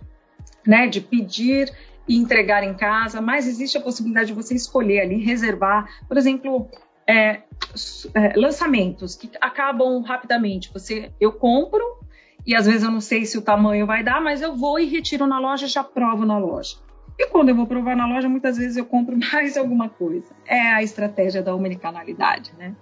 né, 0.64 0.86
de 0.86 1.00
pedir 1.00 1.74
e 2.06 2.16
entregar 2.16 2.62
em 2.62 2.72
casa, 2.74 3.20
mas 3.20 3.48
existe 3.48 3.76
a 3.76 3.80
possibilidade 3.80 4.28
de 4.28 4.32
você 4.32 4.54
escolher 4.54 5.00
ali, 5.00 5.16
reservar, 5.16 5.88
por 6.06 6.16
exemplo, 6.16 6.70
é, 7.04 7.42
é, 8.14 8.36
lançamentos 8.36 9.16
que 9.16 9.28
acabam 9.40 10.02
rapidamente. 10.02 10.72
Você, 10.72 11.10
eu 11.20 11.32
compro 11.32 11.84
e 12.46 12.54
às 12.54 12.64
vezes 12.64 12.84
eu 12.84 12.92
não 12.92 13.00
sei 13.00 13.26
se 13.26 13.36
o 13.36 13.42
tamanho 13.42 13.86
vai 13.86 14.04
dar, 14.04 14.20
mas 14.20 14.40
eu 14.40 14.54
vou 14.54 14.78
e 14.78 14.86
retiro 14.86 15.26
na 15.26 15.40
loja, 15.40 15.66
já 15.66 15.82
provo 15.82 16.24
na 16.24 16.38
loja. 16.38 16.76
E 17.18 17.26
quando 17.26 17.48
eu 17.48 17.56
vou 17.56 17.66
provar 17.66 17.96
na 17.96 18.06
loja, 18.06 18.28
muitas 18.28 18.56
vezes 18.56 18.76
eu 18.76 18.84
compro 18.84 19.18
mais 19.32 19.56
alguma 19.56 19.88
coisa. 19.88 20.32
É 20.46 20.60
a 20.60 20.80
estratégia 20.80 21.42
da 21.42 21.52
omnicanalidade, 21.52 22.52
né? 22.56 22.76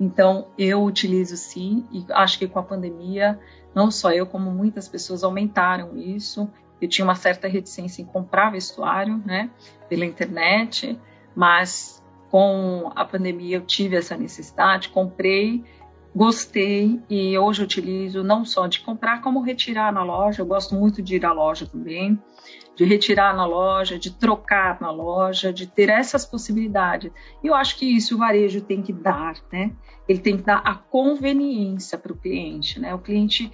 Então, 0.00 0.48
eu 0.56 0.82
utilizo 0.84 1.36
sim, 1.36 1.84
e 1.90 2.04
acho 2.10 2.38
que 2.38 2.46
com 2.46 2.58
a 2.58 2.62
pandemia, 2.62 3.38
não 3.74 3.90
só 3.90 4.12
eu, 4.12 4.26
como 4.26 4.50
muitas 4.50 4.88
pessoas 4.88 5.24
aumentaram 5.24 5.96
isso. 5.96 6.48
Eu 6.80 6.88
tinha 6.88 7.04
uma 7.04 7.16
certa 7.16 7.48
reticência 7.48 8.02
em 8.02 8.04
comprar 8.04 8.50
vestuário, 8.50 9.20
né, 9.26 9.50
pela 9.88 10.06
internet, 10.06 10.98
mas 11.34 12.02
com 12.30 12.92
a 12.94 13.04
pandemia 13.04 13.56
eu 13.56 13.62
tive 13.62 13.96
essa 13.96 14.16
necessidade, 14.16 14.90
comprei, 14.90 15.64
gostei 16.14 17.00
e 17.08 17.36
hoje 17.36 17.62
utilizo 17.62 18.22
não 18.22 18.44
só 18.44 18.66
de 18.66 18.80
comprar, 18.80 19.20
como 19.22 19.40
retirar 19.40 19.92
na 19.92 20.04
loja. 20.04 20.42
Eu 20.42 20.46
gosto 20.46 20.74
muito 20.74 21.02
de 21.02 21.16
ir 21.16 21.24
à 21.24 21.32
loja 21.32 21.66
também 21.66 22.18
de 22.78 22.84
retirar 22.84 23.34
na 23.34 23.44
loja, 23.44 23.98
de 23.98 24.12
trocar 24.12 24.80
na 24.80 24.88
loja, 24.92 25.52
de 25.52 25.66
ter 25.66 25.88
essas 25.88 26.24
possibilidades. 26.24 27.10
E 27.42 27.48
eu 27.48 27.54
acho 27.54 27.76
que 27.76 27.84
isso 27.84 28.14
o 28.14 28.18
varejo 28.18 28.60
tem 28.60 28.80
que 28.80 28.92
dar, 28.92 29.34
né? 29.52 29.72
Ele 30.08 30.20
tem 30.20 30.36
que 30.36 30.44
dar 30.44 30.62
a 30.64 30.76
conveniência 30.76 31.98
para 31.98 32.12
o 32.12 32.16
cliente, 32.16 32.78
né? 32.78 32.94
O 32.94 33.00
cliente 33.00 33.50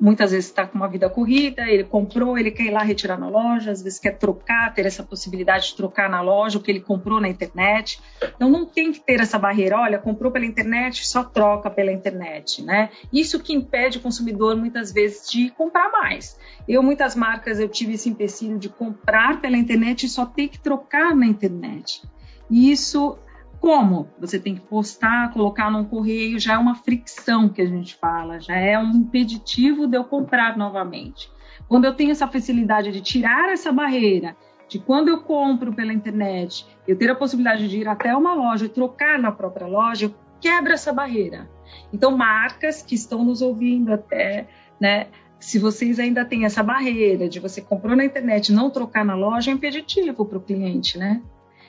muitas 0.00 0.30
vezes 0.30 0.46
está 0.46 0.66
com 0.66 0.76
uma 0.76 0.88
vida 0.88 1.08
corrida, 1.08 1.68
ele 1.68 1.84
comprou, 1.84 2.38
ele 2.38 2.50
quer 2.50 2.64
ir 2.64 2.70
lá 2.70 2.82
retirar 2.82 3.18
na 3.18 3.28
loja, 3.28 3.70
às 3.70 3.82
vezes 3.82 3.98
quer 3.98 4.16
trocar, 4.18 4.72
ter 4.72 4.86
essa 4.86 5.02
possibilidade 5.02 5.68
de 5.68 5.76
trocar 5.76 6.08
na 6.08 6.20
loja 6.20 6.58
o 6.58 6.60
que 6.60 6.70
ele 6.70 6.80
comprou 6.80 7.20
na 7.20 7.28
internet. 7.28 8.00
Então 8.36 8.48
não 8.48 8.66
tem 8.66 8.92
que 8.92 9.00
ter 9.00 9.20
essa 9.20 9.38
barreira, 9.38 9.78
olha, 9.78 9.98
comprou 9.98 10.30
pela 10.30 10.46
internet, 10.46 11.06
só 11.06 11.24
troca 11.24 11.70
pela 11.70 11.92
internet, 11.92 12.62
né? 12.62 12.90
Isso 13.12 13.40
que 13.40 13.52
impede 13.52 13.98
o 13.98 14.00
consumidor 14.00 14.56
muitas 14.56 14.92
vezes 14.92 15.28
de 15.28 15.50
comprar 15.50 15.90
mais. 15.90 16.38
Eu 16.68 16.82
muitas 16.82 17.14
marcas 17.14 17.58
eu 17.58 17.68
tive 17.68 17.94
esse 17.94 18.08
empecilho 18.08 18.58
de 18.58 18.68
comprar 18.68 19.40
pela 19.40 19.56
internet 19.56 20.06
e 20.06 20.08
só 20.08 20.24
ter 20.24 20.48
que 20.48 20.58
trocar 20.58 21.14
na 21.14 21.26
internet. 21.26 22.02
E 22.50 22.70
isso 22.70 23.18
como? 23.60 24.08
Você 24.18 24.38
tem 24.38 24.54
que 24.54 24.60
postar, 24.60 25.32
colocar 25.32 25.70
num 25.70 25.84
correio, 25.84 26.38
já 26.38 26.54
é 26.54 26.58
uma 26.58 26.74
fricção 26.74 27.48
que 27.48 27.60
a 27.60 27.66
gente 27.66 27.94
fala, 27.96 28.40
já 28.40 28.56
é 28.56 28.78
um 28.78 28.90
impeditivo 28.92 29.86
de 29.86 29.96
eu 29.96 30.04
comprar 30.04 30.56
novamente. 30.56 31.30
Quando 31.68 31.84
eu 31.84 31.94
tenho 31.94 32.12
essa 32.12 32.26
facilidade 32.28 32.92
de 32.92 33.00
tirar 33.00 33.50
essa 33.50 33.72
barreira, 33.72 34.36
de 34.68 34.78
quando 34.78 35.08
eu 35.08 35.22
compro 35.22 35.72
pela 35.72 35.92
internet, 35.92 36.66
eu 36.86 36.96
ter 36.96 37.10
a 37.10 37.14
possibilidade 37.14 37.68
de 37.68 37.78
ir 37.78 37.88
até 37.88 38.14
uma 38.14 38.34
loja 38.34 38.66
e 38.66 38.68
trocar 38.68 39.18
na 39.18 39.32
própria 39.32 39.66
loja, 39.66 40.06
eu 40.06 40.14
quebro 40.40 40.72
essa 40.72 40.92
barreira. 40.92 41.48
Então, 41.92 42.16
marcas 42.16 42.82
que 42.82 42.94
estão 42.94 43.24
nos 43.24 43.42
ouvindo 43.42 43.92
até, 43.92 44.46
né? 44.80 45.08
Se 45.40 45.58
vocês 45.58 45.98
ainda 45.98 46.24
têm 46.24 46.44
essa 46.44 46.62
barreira 46.62 47.28
de 47.28 47.38
você 47.38 47.60
comprou 47.60 47.96
na 47.96 48.04
internet 48.04 48.52
não 48.52 48.70
trocar 48.70 49.04
na 49.04 49.14
loja, 49.14 49.50
é 49.50 49.54
impeditivo 49.54 50.24
para 50.24 50.38
o 50.38 50.40
cliente, 50.40 50.98
né? 50.98 51.22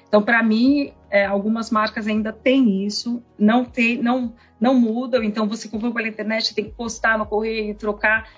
Então, 0.08 0.24
para 0.24 0.42
mim, 0.42 0.92
é, 1.10 1.26
algumas 1.26 1.72
marcas 1.72 2.08
ainda 2.08 2.32
têm 2.32 2.86
isso, 2.86 3.24
não 3.38 3.66
tem, 3.66 3.98
não, 3.98 4.34
não 4.60 4.76
mudam. 4.76 5.24
Então, 5.24 5.48
você 5.48 5.68
comprou 5.68 5.94
pela 5.94 6.08
internet, 6.08 6.54
tem 6.54 6.66
que 6.66 6.72
postar 6.72 7.18
no 7.18 7.26
correio 7.26 7.72
e 7.72 7.74
trocar. 7.74 8.30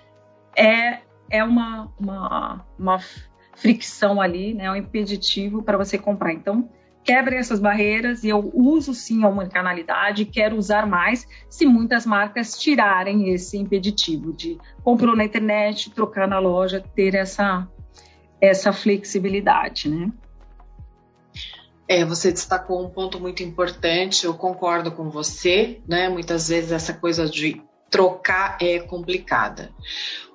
É, 0.56 1.00
é 1.30 1.44
uma, 1.44 1.92
uma, 2.00 2.66
uma 2.78 3.00
fricção 3.56 4.22
ali, 4.22 4.54
né? 4.54 4.72
Um 4.72 4.75
impeditivo 4.75 5.62
para 5.62 5.78
você 5.78 5.98
comprar. 5.98 6.34
Então, 6.34 6.70
quebrem 7.04 7.40
essas 7.40 7.60
barreiras 7.60 8.24
e 8.24 8.30
eu 8.30 8.51
uso 8.54 8.94
sim 8.94 9.24
a 9.24 9.30
omnicanalidade, 9.30 10.25
quero 10.25 10.56
usar 10.56 10.86
mais 10.86 11.28
se 11.50 11.66
muitas 11.66 12.06
marcas 12.06 12.58
tirarem 12.60 13.34
esse 13.34 13.58
impeditivo 13.58 14.34
de 14.34 14.58
comprou 14.84 15.16
na 15.16 15.24
internet, 15.24 15.90
trocar 15.92 16.28
na 16.28 16.40
loja, 16.40 16.84
ter 16.96 17.16
essa, 17.16 17.68
essa 18.40 18.72
flexibilidade, 18.72 19.90
né? 19.90 20.12
É, 21.91 22.05
você 22.05 22.31
destacou 22.31 22.81
um 22.81 22.89
ponto 22.89 23.19
muito 23.19 23.43
importante, 23.43 24.25
eu 24.25 24.33
concordo 24.33 24.93
com 24.93 25.10
você, 25.10 25.81
né? 25.86 26.07
Muitas 26.07 26.48
vezes 26.48 26.71
essa 26.71 26.93
coisa 26.93 27.27
de 27.27 27.62
trocar 27.89 28.57
é 28.62 28.79
complicada. 28.79 29.74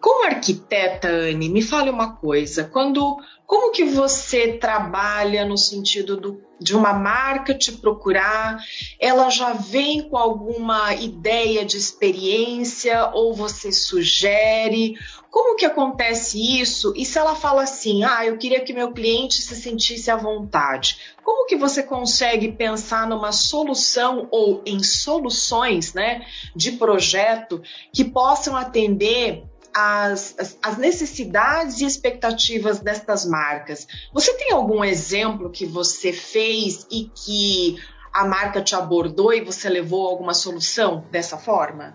Como 0.07 0.25
arquiteta, 0.25 1.09
Anne, 1.09 1.49
me 1.49 1.61
fale 1.61 1.91
uma 1.91 2.15
coisa. 2.15 2.63
Quando, 2.63 3.19
como 3.45 3.73
que 3.73 3.83
você 3.83 4.53
trabalha 4.53 5.45
no 5.45 5.59
sentido 5.59 6.17
do, 6.17 6.41
de 6.61 6.77
uma 6.77 6.93
marca 6.93 7.53
te 7.53 7.73
procurar? 7.73 8.57
Ela 9.01 9.29
já 9.31 9.53
vem 9.53 10.09
com 10.09 10.17
alguma 10.17 10.95
ideia 10.95 11.65
de 11.65 11.77
experiência 11.77 13.11
ou 13.15 13.35
você 13.35 13.73
sugere? 13.73 14.95
Como 15.29 15.57
que 15.57 15.67
acontece 15.67 16.39
isso? 16.61 16.93
E 16.97 17.05
se 17.05 17.19
ela 17.19 17.35
fala 17.35 17.65
assim, 17.65 18.05
ah, 18.05 18.25
eu 18.25 18.39
queria 18.39 18.61
que 18.61 18.73
meu 18.73 18.93
cliente 18.93 19.43
se 19.43 19.57
sentisse 19.57 20.09
à 20.09 20.17
vontade, 20.17 21.17
como 21.25 21.49
que 21.49 21.57
você 21.57 21.83
consegue 21.83 22.53
pensar 22.53 23.09
numa 23.09 23.33
solução 23.33 24.29
ou 24.31 24.63
em 24.65 24.85
soluções, 24.85 25.95
né, 25.95 26.25
de 26.55 26.71
projeto 26.71 27.61
que 27.93 28.05
possam 28.05 28.55
atender 28.55 29.43
as, 29.79 30.35
as, 30.39 30.59
as, 30.63 30.79
necessidades 30.79 31.83
e 31.83 31.85
expectativas 31.85 32.81
destas 32.81 33.27
marcas. 33.27 33.87
Você 34.11 34.33
tem 34.33 34.53
algum 34.53 34.83
exemplo 34.83 35.51
que 35.51 35.67
você 35.67 36.15
fez 36.15 36.87
e 36.91 37.11
que 37.15 37.77
a 38.11 38.25
marca 38.25 38.63
te 38.63 38.75
abordou 38.75 39.35
e 39.35 39.45
você 39.45 39.69
levou 39.69 40.09
alguma 40.09 40.33
solução 40.33 41.05
dessa 41.11 41.37
forma? 41.37 41.95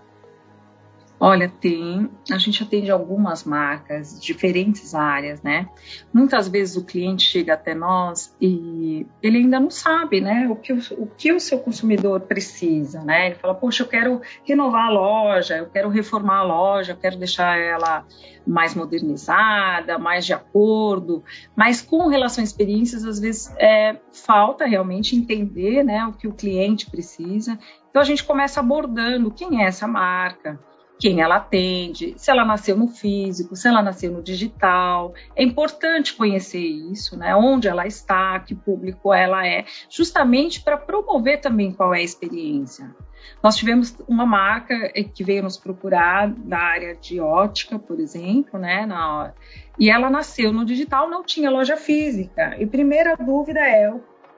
Olha, 1.24 1.48
tem. 1.48 2.10
A 2.32 2.36
gente 2.36 2.64
atende 2.64 2.90
algumas 2.90 3.44
marcas, 3.44 4.20
diferentes 4.20 4.92
áreas, 4.92 5.40
né? 5.40 5.68
Muitas 6.12 6.48
vezes 6.48 6.76
o 6.76 6.84
cliente 6.84 7.22
chega 7.22 7.54
até 7.54 7.76
nós 7.76 8.34
e 8.40 9.06
ele 9.22 9.38
ainda 9.38 9.60
não 9.60 9.70
sabe, 9.70 10.20
né? 10.20 10.48
O 10.50 10.56
que 10.56 10.72
o, 10.72 10.80
o 10.98 11.06
que 11.06 11.32
o 11.32 11.38
seu 11.38 11.60
consumidor 11.60 12.22
precisa, 12.22 13.04
né? 13.04 13.26
Ele 13.26 13.34
fala, 13.36 13.54
poxa, 13.54 13.84
eu 13.84 13.86
quero 13.86 14.20
renovar 14.42 14.86
a 14.86 14.90
loja, 14.90 15.58
eu 15.58 15.66
quero 15.66 15.88
reformar 15.90 16.38
a 16.38 16.42
loja, 16.42 16.90
eu 16.90 16.96
quero 16.96 17.16
deixar 17.16 17.56
ela 17.56 18.04
mais 18.44 18.74
modernizada, 18.74 20.00
mais 20.00 20.26
de 20.26 20.32
acordo. 20.32 21.22
Mas 21.54 21.80
com 21.80 22.08
relação 22.08 22.42
a 22.42 22.44
experiências, 22.44 23.04
às 23.04 23.20
vezes 23.20 23.54
é, 23.58 23.96
falta 24.12 24.66
realmente 24.66 25.14
entender, 25.14 25.84
né? 25.84 26.04
O 26.04 26.14
que 26.14 26.26
o 26.26 26.34
cliente 26.34 26.90
precisa. 26.90 27.56
Então 27.90 28.02
a 28.02 28.04
gente 28.04 28.24
começa 28.24 28.58
abordando 28.58 29.30
quem 29.30 29.62
é 29.62 29.68
essa 29.68 29.86
marca 29.86 30.58
quem 31.02 31.20
ela 31.20 31.34
atende, 31.34 32.14
se 32.16 32.30
ela 32.30 32.44
nasceu 32.44 32.76
no 32.76 32.86
físico, 32.86 33.56
se 33.56 33.66
ela 33.66 33.82
nasceu 33.82 34.12
no 34.12 34.22
digital. 34.22 35.12
É 35.34 35.42
importante 35.42 36.14
conhecer 36.14 36.60
isso, 36.60 37.18
né? 37.18 37.34
Onde 37.34 37.66
ela 37.66 37.88
está, 37.88 38.38
que 38.38 38.54
público 38.54 39.12
ela 39.12 39.44
é, 39.44 39.64
justamente 39.90 40.62
para 40.62 40.76
promover 40.76 41.40
também 41.40 41.72
qual 41.72 41.92
é 41.92 41.98
a 41.98 42.02
experiência. 42.02 42.94
Nós 43.42 43.56
tivemos 43.56 43.98
uma 44.06 44.24
marca 44.24 44.92
que 45.12 45.24
veio 45.24 45.42
nos 45.42 45.56
procurar 45.56 46.28
da 46.28 46.58
área 46.58 46.94
de 46.94 47.18
ótica, 47.18 47.80
por 47.80 47.98
exemplo, 47.98 48.56
né? 48.60 48.86
Na, 48.86 49.34
e 49.76 49.90
ela 49.90 50.08
nasceu 50.08 50.52
no 50.52 50.64
digital, 50.64 51.10
não 51.10 51.24
tinha 51.24 51.50
loja 51.50 51.76
física. 51.76 52.54
E 52.60 52.64
primeira 52.64 53.16
dúvida 53.16 53.58
é 53.58 53.92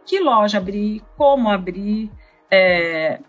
que 0.07 0.19
loja 0.19 0.57
abrir, 0.57 1.03
como 1.15 1.51
abrir, 1.51 2.11
é, 2.51 3.21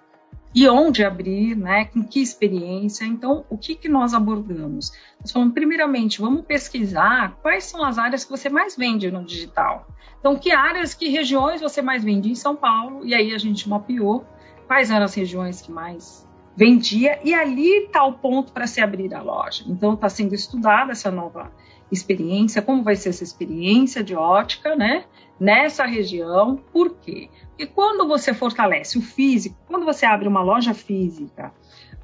e 0.56 0.70
onde 0.70 1.04
abrir, 1.04 1.54
né, 1.54 1.84
com 1.84 2.02
que 2.02 2.22
experiência. 2.22 3.04
Então, 3.04 3.44
o 3.50 3.58
que, 3.58 3.76
que 3.76 3.90
nós 3.90 4.14
abordamos? 4.14 4.94
Nós 5.20 5.34
falamos, 5.34 5.54
primeiramente, 5.54 6.22
vamos 6.22 6.46
pesquisar 6.46 7.38
quais 7.42 7.66
são 7.66 7.84
as 7.84 7.98
áreas 7.98 8.24
que 8.24 8.32
você 8.32 8.48
mais 8.48 8.78
vende 8.78 9.12
no 9.12 9.26
digital. 9.26 9.86
Então, 10.18 10.38
que 10.38 10.54
áreas, 10.54 10.94
que 10.94 11.10
regiões 11.10 11.60
você 11.60 11.82
mais 11.82 12.06
vende 12.06 12.32
em 12.32 12.36
São 12.36 12.56
Paulo? 12.56 13.06
E 13.06 13.14
aí 13.14 13.36
a 13.36 13.38
gente 13.38 13.68
mapeou 13.68 14.26
quais 14.66 14.90
eram 14.90 15.04
as 15.04 15.14
regiões 15.14 15.62
que 15.62 15.74
mais 15.74 16.26
vendia 16.56 17.20
e 17.22 17.34
ali 17.34 17.84
está 17.84 18.06
o 18.06 18.14
ponto 18.14 18.54
para 18.54 18.66
se 18.66 18.80
abrir 18.80 19.14
a 19.14 19.22
loja. 19.22 19.66
Então, 19.68 19.94
está 19.94 20.08
sendo 20.08 20.34
estudada 20.34 20.94
essa 20.94 21.12
nova 21.12 21.52
experiência, 21.96 22.62
como 22.62 22.84
vai 22.84 22.96
ser 22.96 23.10
essa 23.10 23.24
experiência 23.24 24.04
de 24.04 24.16
ótica, 24.16 24.76
né? 24.76 25.06
Nessa 25.40 25.86
região, 25.86 26.58
por 26.72 26.96
quê? 26.96 27.30
Porque 27.50 27.66
quando 27.66 28.08
você 28.08 28.34
fortalece 28.34 28.98
o 28.98 29.02
físico, 29.02 29.56
quando 29.68 29.86
você 29.86 30.06
abre 30.06 30.28
uma 30.28 30.42
loja 30.42 30.74
física, 30.74 31.54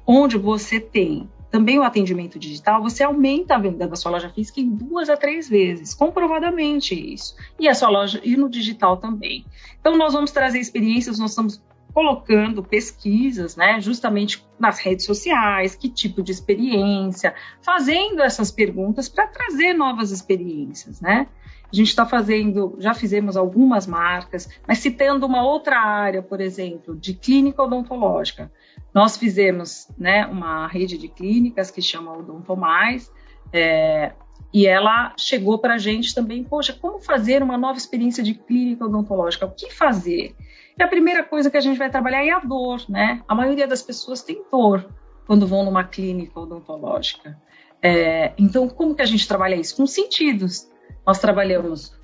onde 0.06 0.36
você 0.36 0.80
tem 0.80 1.28
também 1.52 1.78
o 1.78 1.82
atendimento 1.82 2.38
digital, 2.38 2.82
você 2.82 3.04
aumenta 3.04 3.54
a 3.54 3.58
venda 3.58 3.86
da 3.86 3.94
sua 3.94 4.12
loja 4.12 4.30
física 4.30 4.58
em 4.58 4.70
duas 4.70 5.10
a 5.10 5.16
três 5.18 5.50
vezes, 5.50 5.92
comprovadamente 5.92 6.94
isso. 6.94 7.36
E 7.60 7.68
a 7.68 7.74
sua 7.74 7.90
loja 7.90 8.20
e 8.24 8.38
no 8.38 8.48
digital 8.48 8.96
também. 8.96 9.44
Então 9.78 9.96
nós 9.96 10.14
vamos 10.14 10.30
trazer 10.30 10.58
experiências, 10.58 11.18
nós 11.18 11.32
estamos 11.32 11.62
colocando 11.92 12.62
pesquisas, 12.62 13.54
né, 13.54 13.80
justamente 13.80 14.44
nas 14.58 14.78
redes 14.78 15.04
sociais, 15.04 15.74
que 15.74 15.88
tipo 15.88 16.22
de 16.22 16.32
experiência, 16.32 17.34
fazendo 17.60 18.22
essas 18.22 18.50
perguntas 18.50 19.08
para 19.08 19.26
trazer 19.26 19.74
novas 19.74 20.10
experiências, 20.10 21.00
né? 21.00 21.28
A 21.72 21.74
gente 21.74 21.88
está 21.88 22.04
fazendo, 22.04 22.76
já 22.78 22.92
fizemos 22.92 23.34
algumas 23.34 23.86
marcas, 23.86 24.46
mas 24.68 24.78
citando 24.78 25.24
uma 25.24 25.42
outra 25.42 25.78
área, 25.80 26.22
por 26.22 26.38
exemplo, 26.38 26.94
de 26.94 27.14
clínica 27.14 27.62
odontológica. 27.62 28.52
Nós 28.92 29.16
fizemos 29.16 29.88
né, 29.96 30.26
uma 30.26 30.66
rede 30.66 30.98
de 30.98 31.08
clínicas 31.08 31.70
que 31.70 31.80
chama 31.80 32.12
Odontomais, 32.12 33.10
é, 33.50 34.12
e 34.52 34.66
ela 34.66 35.14
chegou 35.16 35.58
para 35.58 35.74
a 35.74 35.78
gente 35.78 36.14
também, 36.14 36.44
poxa, 36.44 36.72
como 36.72 37.00
fazer 37.00 37.42
uma 37.42 37.56
nova 37.56 37.78
experiência 37.78 38.22
de 38.22 38.34
clínica 38.34 38.84
odontológica? 38.84 39.46
O 39.46 39.50
que 39.50 39.72
fazer? 39.72 40.34
E 40.78 40.82
a 40.82 40.88
primeira 40.88 41.22
coisa 41.22 41.50
que 41.50 41.56
a 41.56 41.60
gente 41.60 41.78
vai 41.78 41.90
trabalhar 41.90 42.24
é 42.24 42.30
a 42.30 42.38
dor, 42.38 42.84
né? 42.88 43.22
A 43.26 43.34
maioria 43.34 43.66
das 43.66 43.82
pessoas 43.82 44.22
tem 44.22 44.42
dor 44.50 44.86
quando 45.26 45.46
vão 45.46 45.64
numa 45.64 45.84
clínica 45.84 46.38
odontológica. 46.38 47.40
É, 47.80 48.32
então, 48.38 48.68
como 48.68 48.94
que 48.94 49.02
a 49.02 49.06
gente 49.06 49.26
trabalha 49.26 49.56
isso? 49.56 49.76
Com 49.76 49.86
sentidos. 49.86 50.70
Nós 51.06 51.18
trabalhamos 51.18 51.98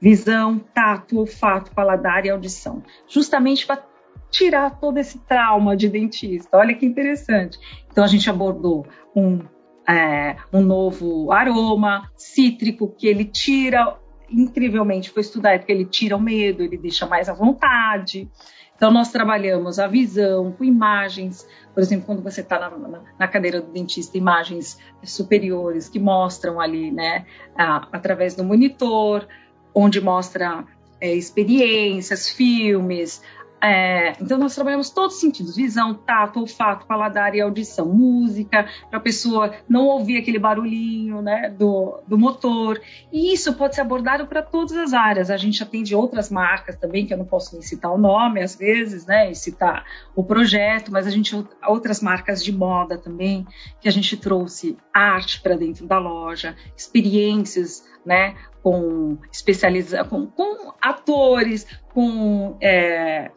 visão, 0.00 0.58
tato, 0.58 1.18
olfato, 1.18 1.72
paladar 1.72 2.24
e 2.24 2.30
audição, 2.30 2.82
justamente 3.08 3.66
para 3.66 3.82
tirar 4.30 4.78
todo 4.78 4.98
esse 4.98 5.18
trauma 5.20 5.76
de 5.76 5.88
dentista. 5.88 6.56
Olha 6.56 6.74
que 6.74 6.84
interessante. 6.84 7.58
Então, 7.90 8.04
a 8.04 8.06
gente 8.06 8.28
abordou 8.28 8.86
um, 9.16 9.40
é, 9.88 10.36
um 10.52 10.60
novo 10.60 11.32
aroma 11.32 12.10
cítrico 12.16 12.88
que 12.88 13.06
ele 13.06 13.24
tira 13.24 13.96
incrivelmente 14.30 15.10
foi 15.10 15.22
estudado 15.22 15.64
que 15.64 15.72
ele 15.72 15.86
tira 15.86 16.16
o 16.16 16.20
medo, 16.20 16.62
ele 16.62 16.76
deixa 16.76 17.06
mais 17.06 17.28
à 17.28 17.32
vontade. 17.32 18.28
Então, 18.76 18.92
nós 18.92 19.10
trabalhamos 19.10 19.78
a 19.78 19.88
visão 19.88 20.52
com 20.52 20.62
imagens, 20.62 21.48
por 21.74 21.82
exemplo, 21.82 22.06
quando 22.06 22.22
você 22.22 22.42
está 22.42 22.60
na, 22.60 22.70
na, 22.70 23.02
na, 23.18 23.26
cadeira 23.26 23.60
do 23.60 23.72
dentista, 23.72 24.16
imagens 24.16 24.78
superiores 25.02 25.88
que 25.88 25.98
mostram 25.98 26.60
ali, 26.60 26.92
né, 26.92 27.26
a, 27.56 27.88
através 27.90 28.36
do 28.36 28.44
monitor, 28.44 29.26
onde 29.74 30.00
mostra 30.00 30.64
é, 31.00 31.12
experiências, 31.12 32.28
filmes, 32.28 33.20
é, 33.60 34.12
então, 34.20 34.38
nós 34.38 34.54
trabalhamos 34.54 34.90
todos 34.90 35.16
os 35.16 35.20
sentidos: 35.20 35.56
visão, 35.56 35.94
tato, 35.94 36.40
olfato, 36.40 36.86
paladar 36.86 37.34
e 37.34 37.40
audição, 37.40 37.86
música, 37.86 38.68
para 38.88 38.98
a 38.98 39.02
pessoa 39.02 39.52
não 39.68 39.86
ouvir 39.86 40.18
aquele 40.18 40.38
barulhinho 40.38 41.20
né, 41.20 41.50
do, 41.50 42.00
do 42.06 42.16
motor. 42.16 42.80
E 43.12 43.32
isso 43.32 43.52
pode 43.54 43.74
ser 43.74 43.80
abordado 43.80 44.26
para 44.26 44.42
todas 44.42 44.76
as 44.76 44.92
áreas. 44.92 45.30
A 45.30 45.36
gente 45.36 45.62
atende 45.62 45.94
outras 45.94 46.30
marcas 46.30 46.76
também, 46.76 47.06
que 47.06 47.12
eu 47.12 47.18
não 47.18 47.24
posso 47.24 47.52
nem 47.52 47.62
citar 47.62 47.92
o 47.92 47.98
nome 47.98 48.42
às 48.42 48.54
vezes, 48.54 49.06
né, 49.06 49.30
e 49.30 49.34
citar 49.34 49.84
o 50.14 50.22
projeto, 50.22 50.92
mas 50.92 51.06
a 51.06 51.10
gente 51.10 51.34
outras 51.66 52.00
marcas 52.00 52.44
de 52.44 52.52
moda 52.52 52.96
também, 52.96 53.46
que 53.80 53.88
a 53.88 53.92
gente 53.92 54.16
trouxe 54.16 54.76
arte 54.92 55.40
para 55.40 55.56
dentro 55.56 55.86
da 55.86 55.98
loja, 55.98 56.56
experiências 56.76 57.84
né, 58.04 58.36
com 58.62 59.18
especializa 59.30 60.04
com, 60.04 60.26
com 60.26 60.72
atores, 60.80 61.66
com 61.92 62.56
é, 62.60 63.30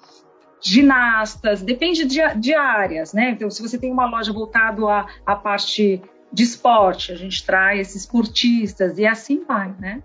ginastas, 0.62 1.62
depende 1.62 2.06
de, 2.06 2.22
de, 2.38 2.54
áreas, 2.54 3.14
né? 3.14 3.32
Então, 3.32 3.50
se 3.50 3.62
você 3.62 3.78
tem 3.78 3.92
uma 3.92 4.10
loja 4.10 4.32
voltada 4.32 4.86
à, 4.86 5.08
à 5.26 5.36
parte 5.36 6.02
de 6.32 6.44
esporte, 6.44 7.12
a 7.12 7.16
gente 7.16 7.44
traz 7.46 7.96
esportistas 7.96 8.98
e 8.98 9.06
assim 9.06 9.44
vai, 9.44 9.74
né? 9.80 10.02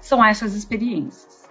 São 0.00 0.24
essas 0.24 0.54
experiências. 0.54 1.42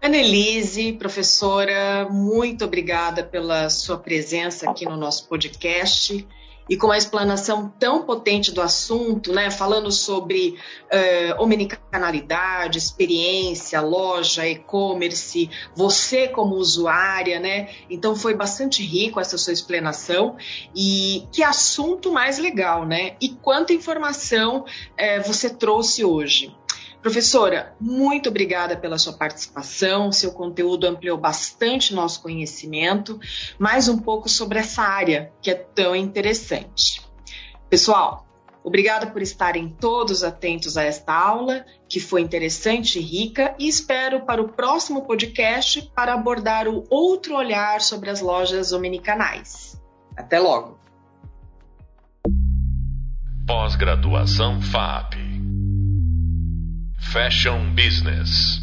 Annelise, 0.00 0.92
professora, 0.92 2.08
muito 2.08 2.64
obrigada 2.64 3.24
pela 3.24 3.68
sua 3.68 3.98
presença 3.98 4.70
aqui 4.70 4.84
no 4.84 4.96
nosso 4.96 5.28
podcast. 5.28 6.24
E 6.68 6.76
com 6.76 6.90
a 6.90 6.98
explanação 6.98 7.72
tão 7.78 8.02
potente 8.02 8.52
do 8.52 8.60
assunto, 8.60 9.32
né, 9.32 9.50
falando 9.50 9.90
sobre 9.90 10.56
uh, 10.84 11.42
omnicanalidade, 11.42 12.78
experiência, 12.78 13.80
loja, 13.80 14.46
e-commerce, 14.46 15.50
você 15.74 16.28
como 16.28 16.56
usuária, 16.56 17.40
né? 17.40 17.68
Então 17.88 18.14
foi 18.14 18.34
bastante 18.34 18.82
rico 18.82 19.20
essa 19.20 19.38
sua 19.38 19.52
explanação 19.52 20.36
e 20.74 21.26
que 21.32 21.42
assunto 21.42 22.12
mais 22.12 22.38
legal, 22.38 22.84
né? 22.84 23.16
E 23.20 23.30
quanta 23.30 23.72
informação 23.72 24.64
uh, 24.64 25.26
você 25.26 25.50
trouxe 25.50 26.04
hoje. 26.04 26.54
Professora, 27.00 27.76
muito 27.80 28.28
obrigada 28.28 28.76
pela 28.76 28.98
sua 28.98 29.12
participação. 29.12 30.10
Seu 30.10 30.32
conteúdo 30.32 30.86
ampliou 30.86 31.16
bastante 31.16 31.94
nosso 31.94 32.20
conhecimento, 32.20 33.20
mais 33.58 33.88
um 33.88 33.98
pouco 33.98 34.28
sobre 34.28 34.58
essa 34.58 34.82
área 34.82 35.32
que 35.40 35.50
é 35.50 35.54
tão 35.54 35.94
interessante. 35.94 37.00
Pessoal, 37.70 38.26
obrigada 38.64 39.06
por 39.06 39.22
estarem 39.22 39.68
todos 39.68 40.24
atentos 40.24 40.76
a 40.76 40.82
esta 40.82 41.14
aula, 41.14 41.64
que 41.88 42.00
foi 42.00 42.20
interessante 42.20 42.98
e 42.98 43.02
rica, 43.02 43.54
e 43.58 43.68
espero 43.68 44.26
para 44.26 44.42
o 44.42 44.48
próximo 44.48 45.06
podcast 45.06 45.82
para 45.94 46.14
abordar 46.14 46.66
o 46.66 46.84
outro 46.90 47.36
olhar 47.36 47.80
sobre 47.80 48.10
as 48.10 48.20
lojas 48.20 48.70
dominicanais. 48.70 49.80
Até 50.16 50.40
logo! 50.40 50.76
Pós-graduação 53.46 54.60
FAP 54.60 55.27
Fashion 57.12 57.74
Business. 57.74 58.60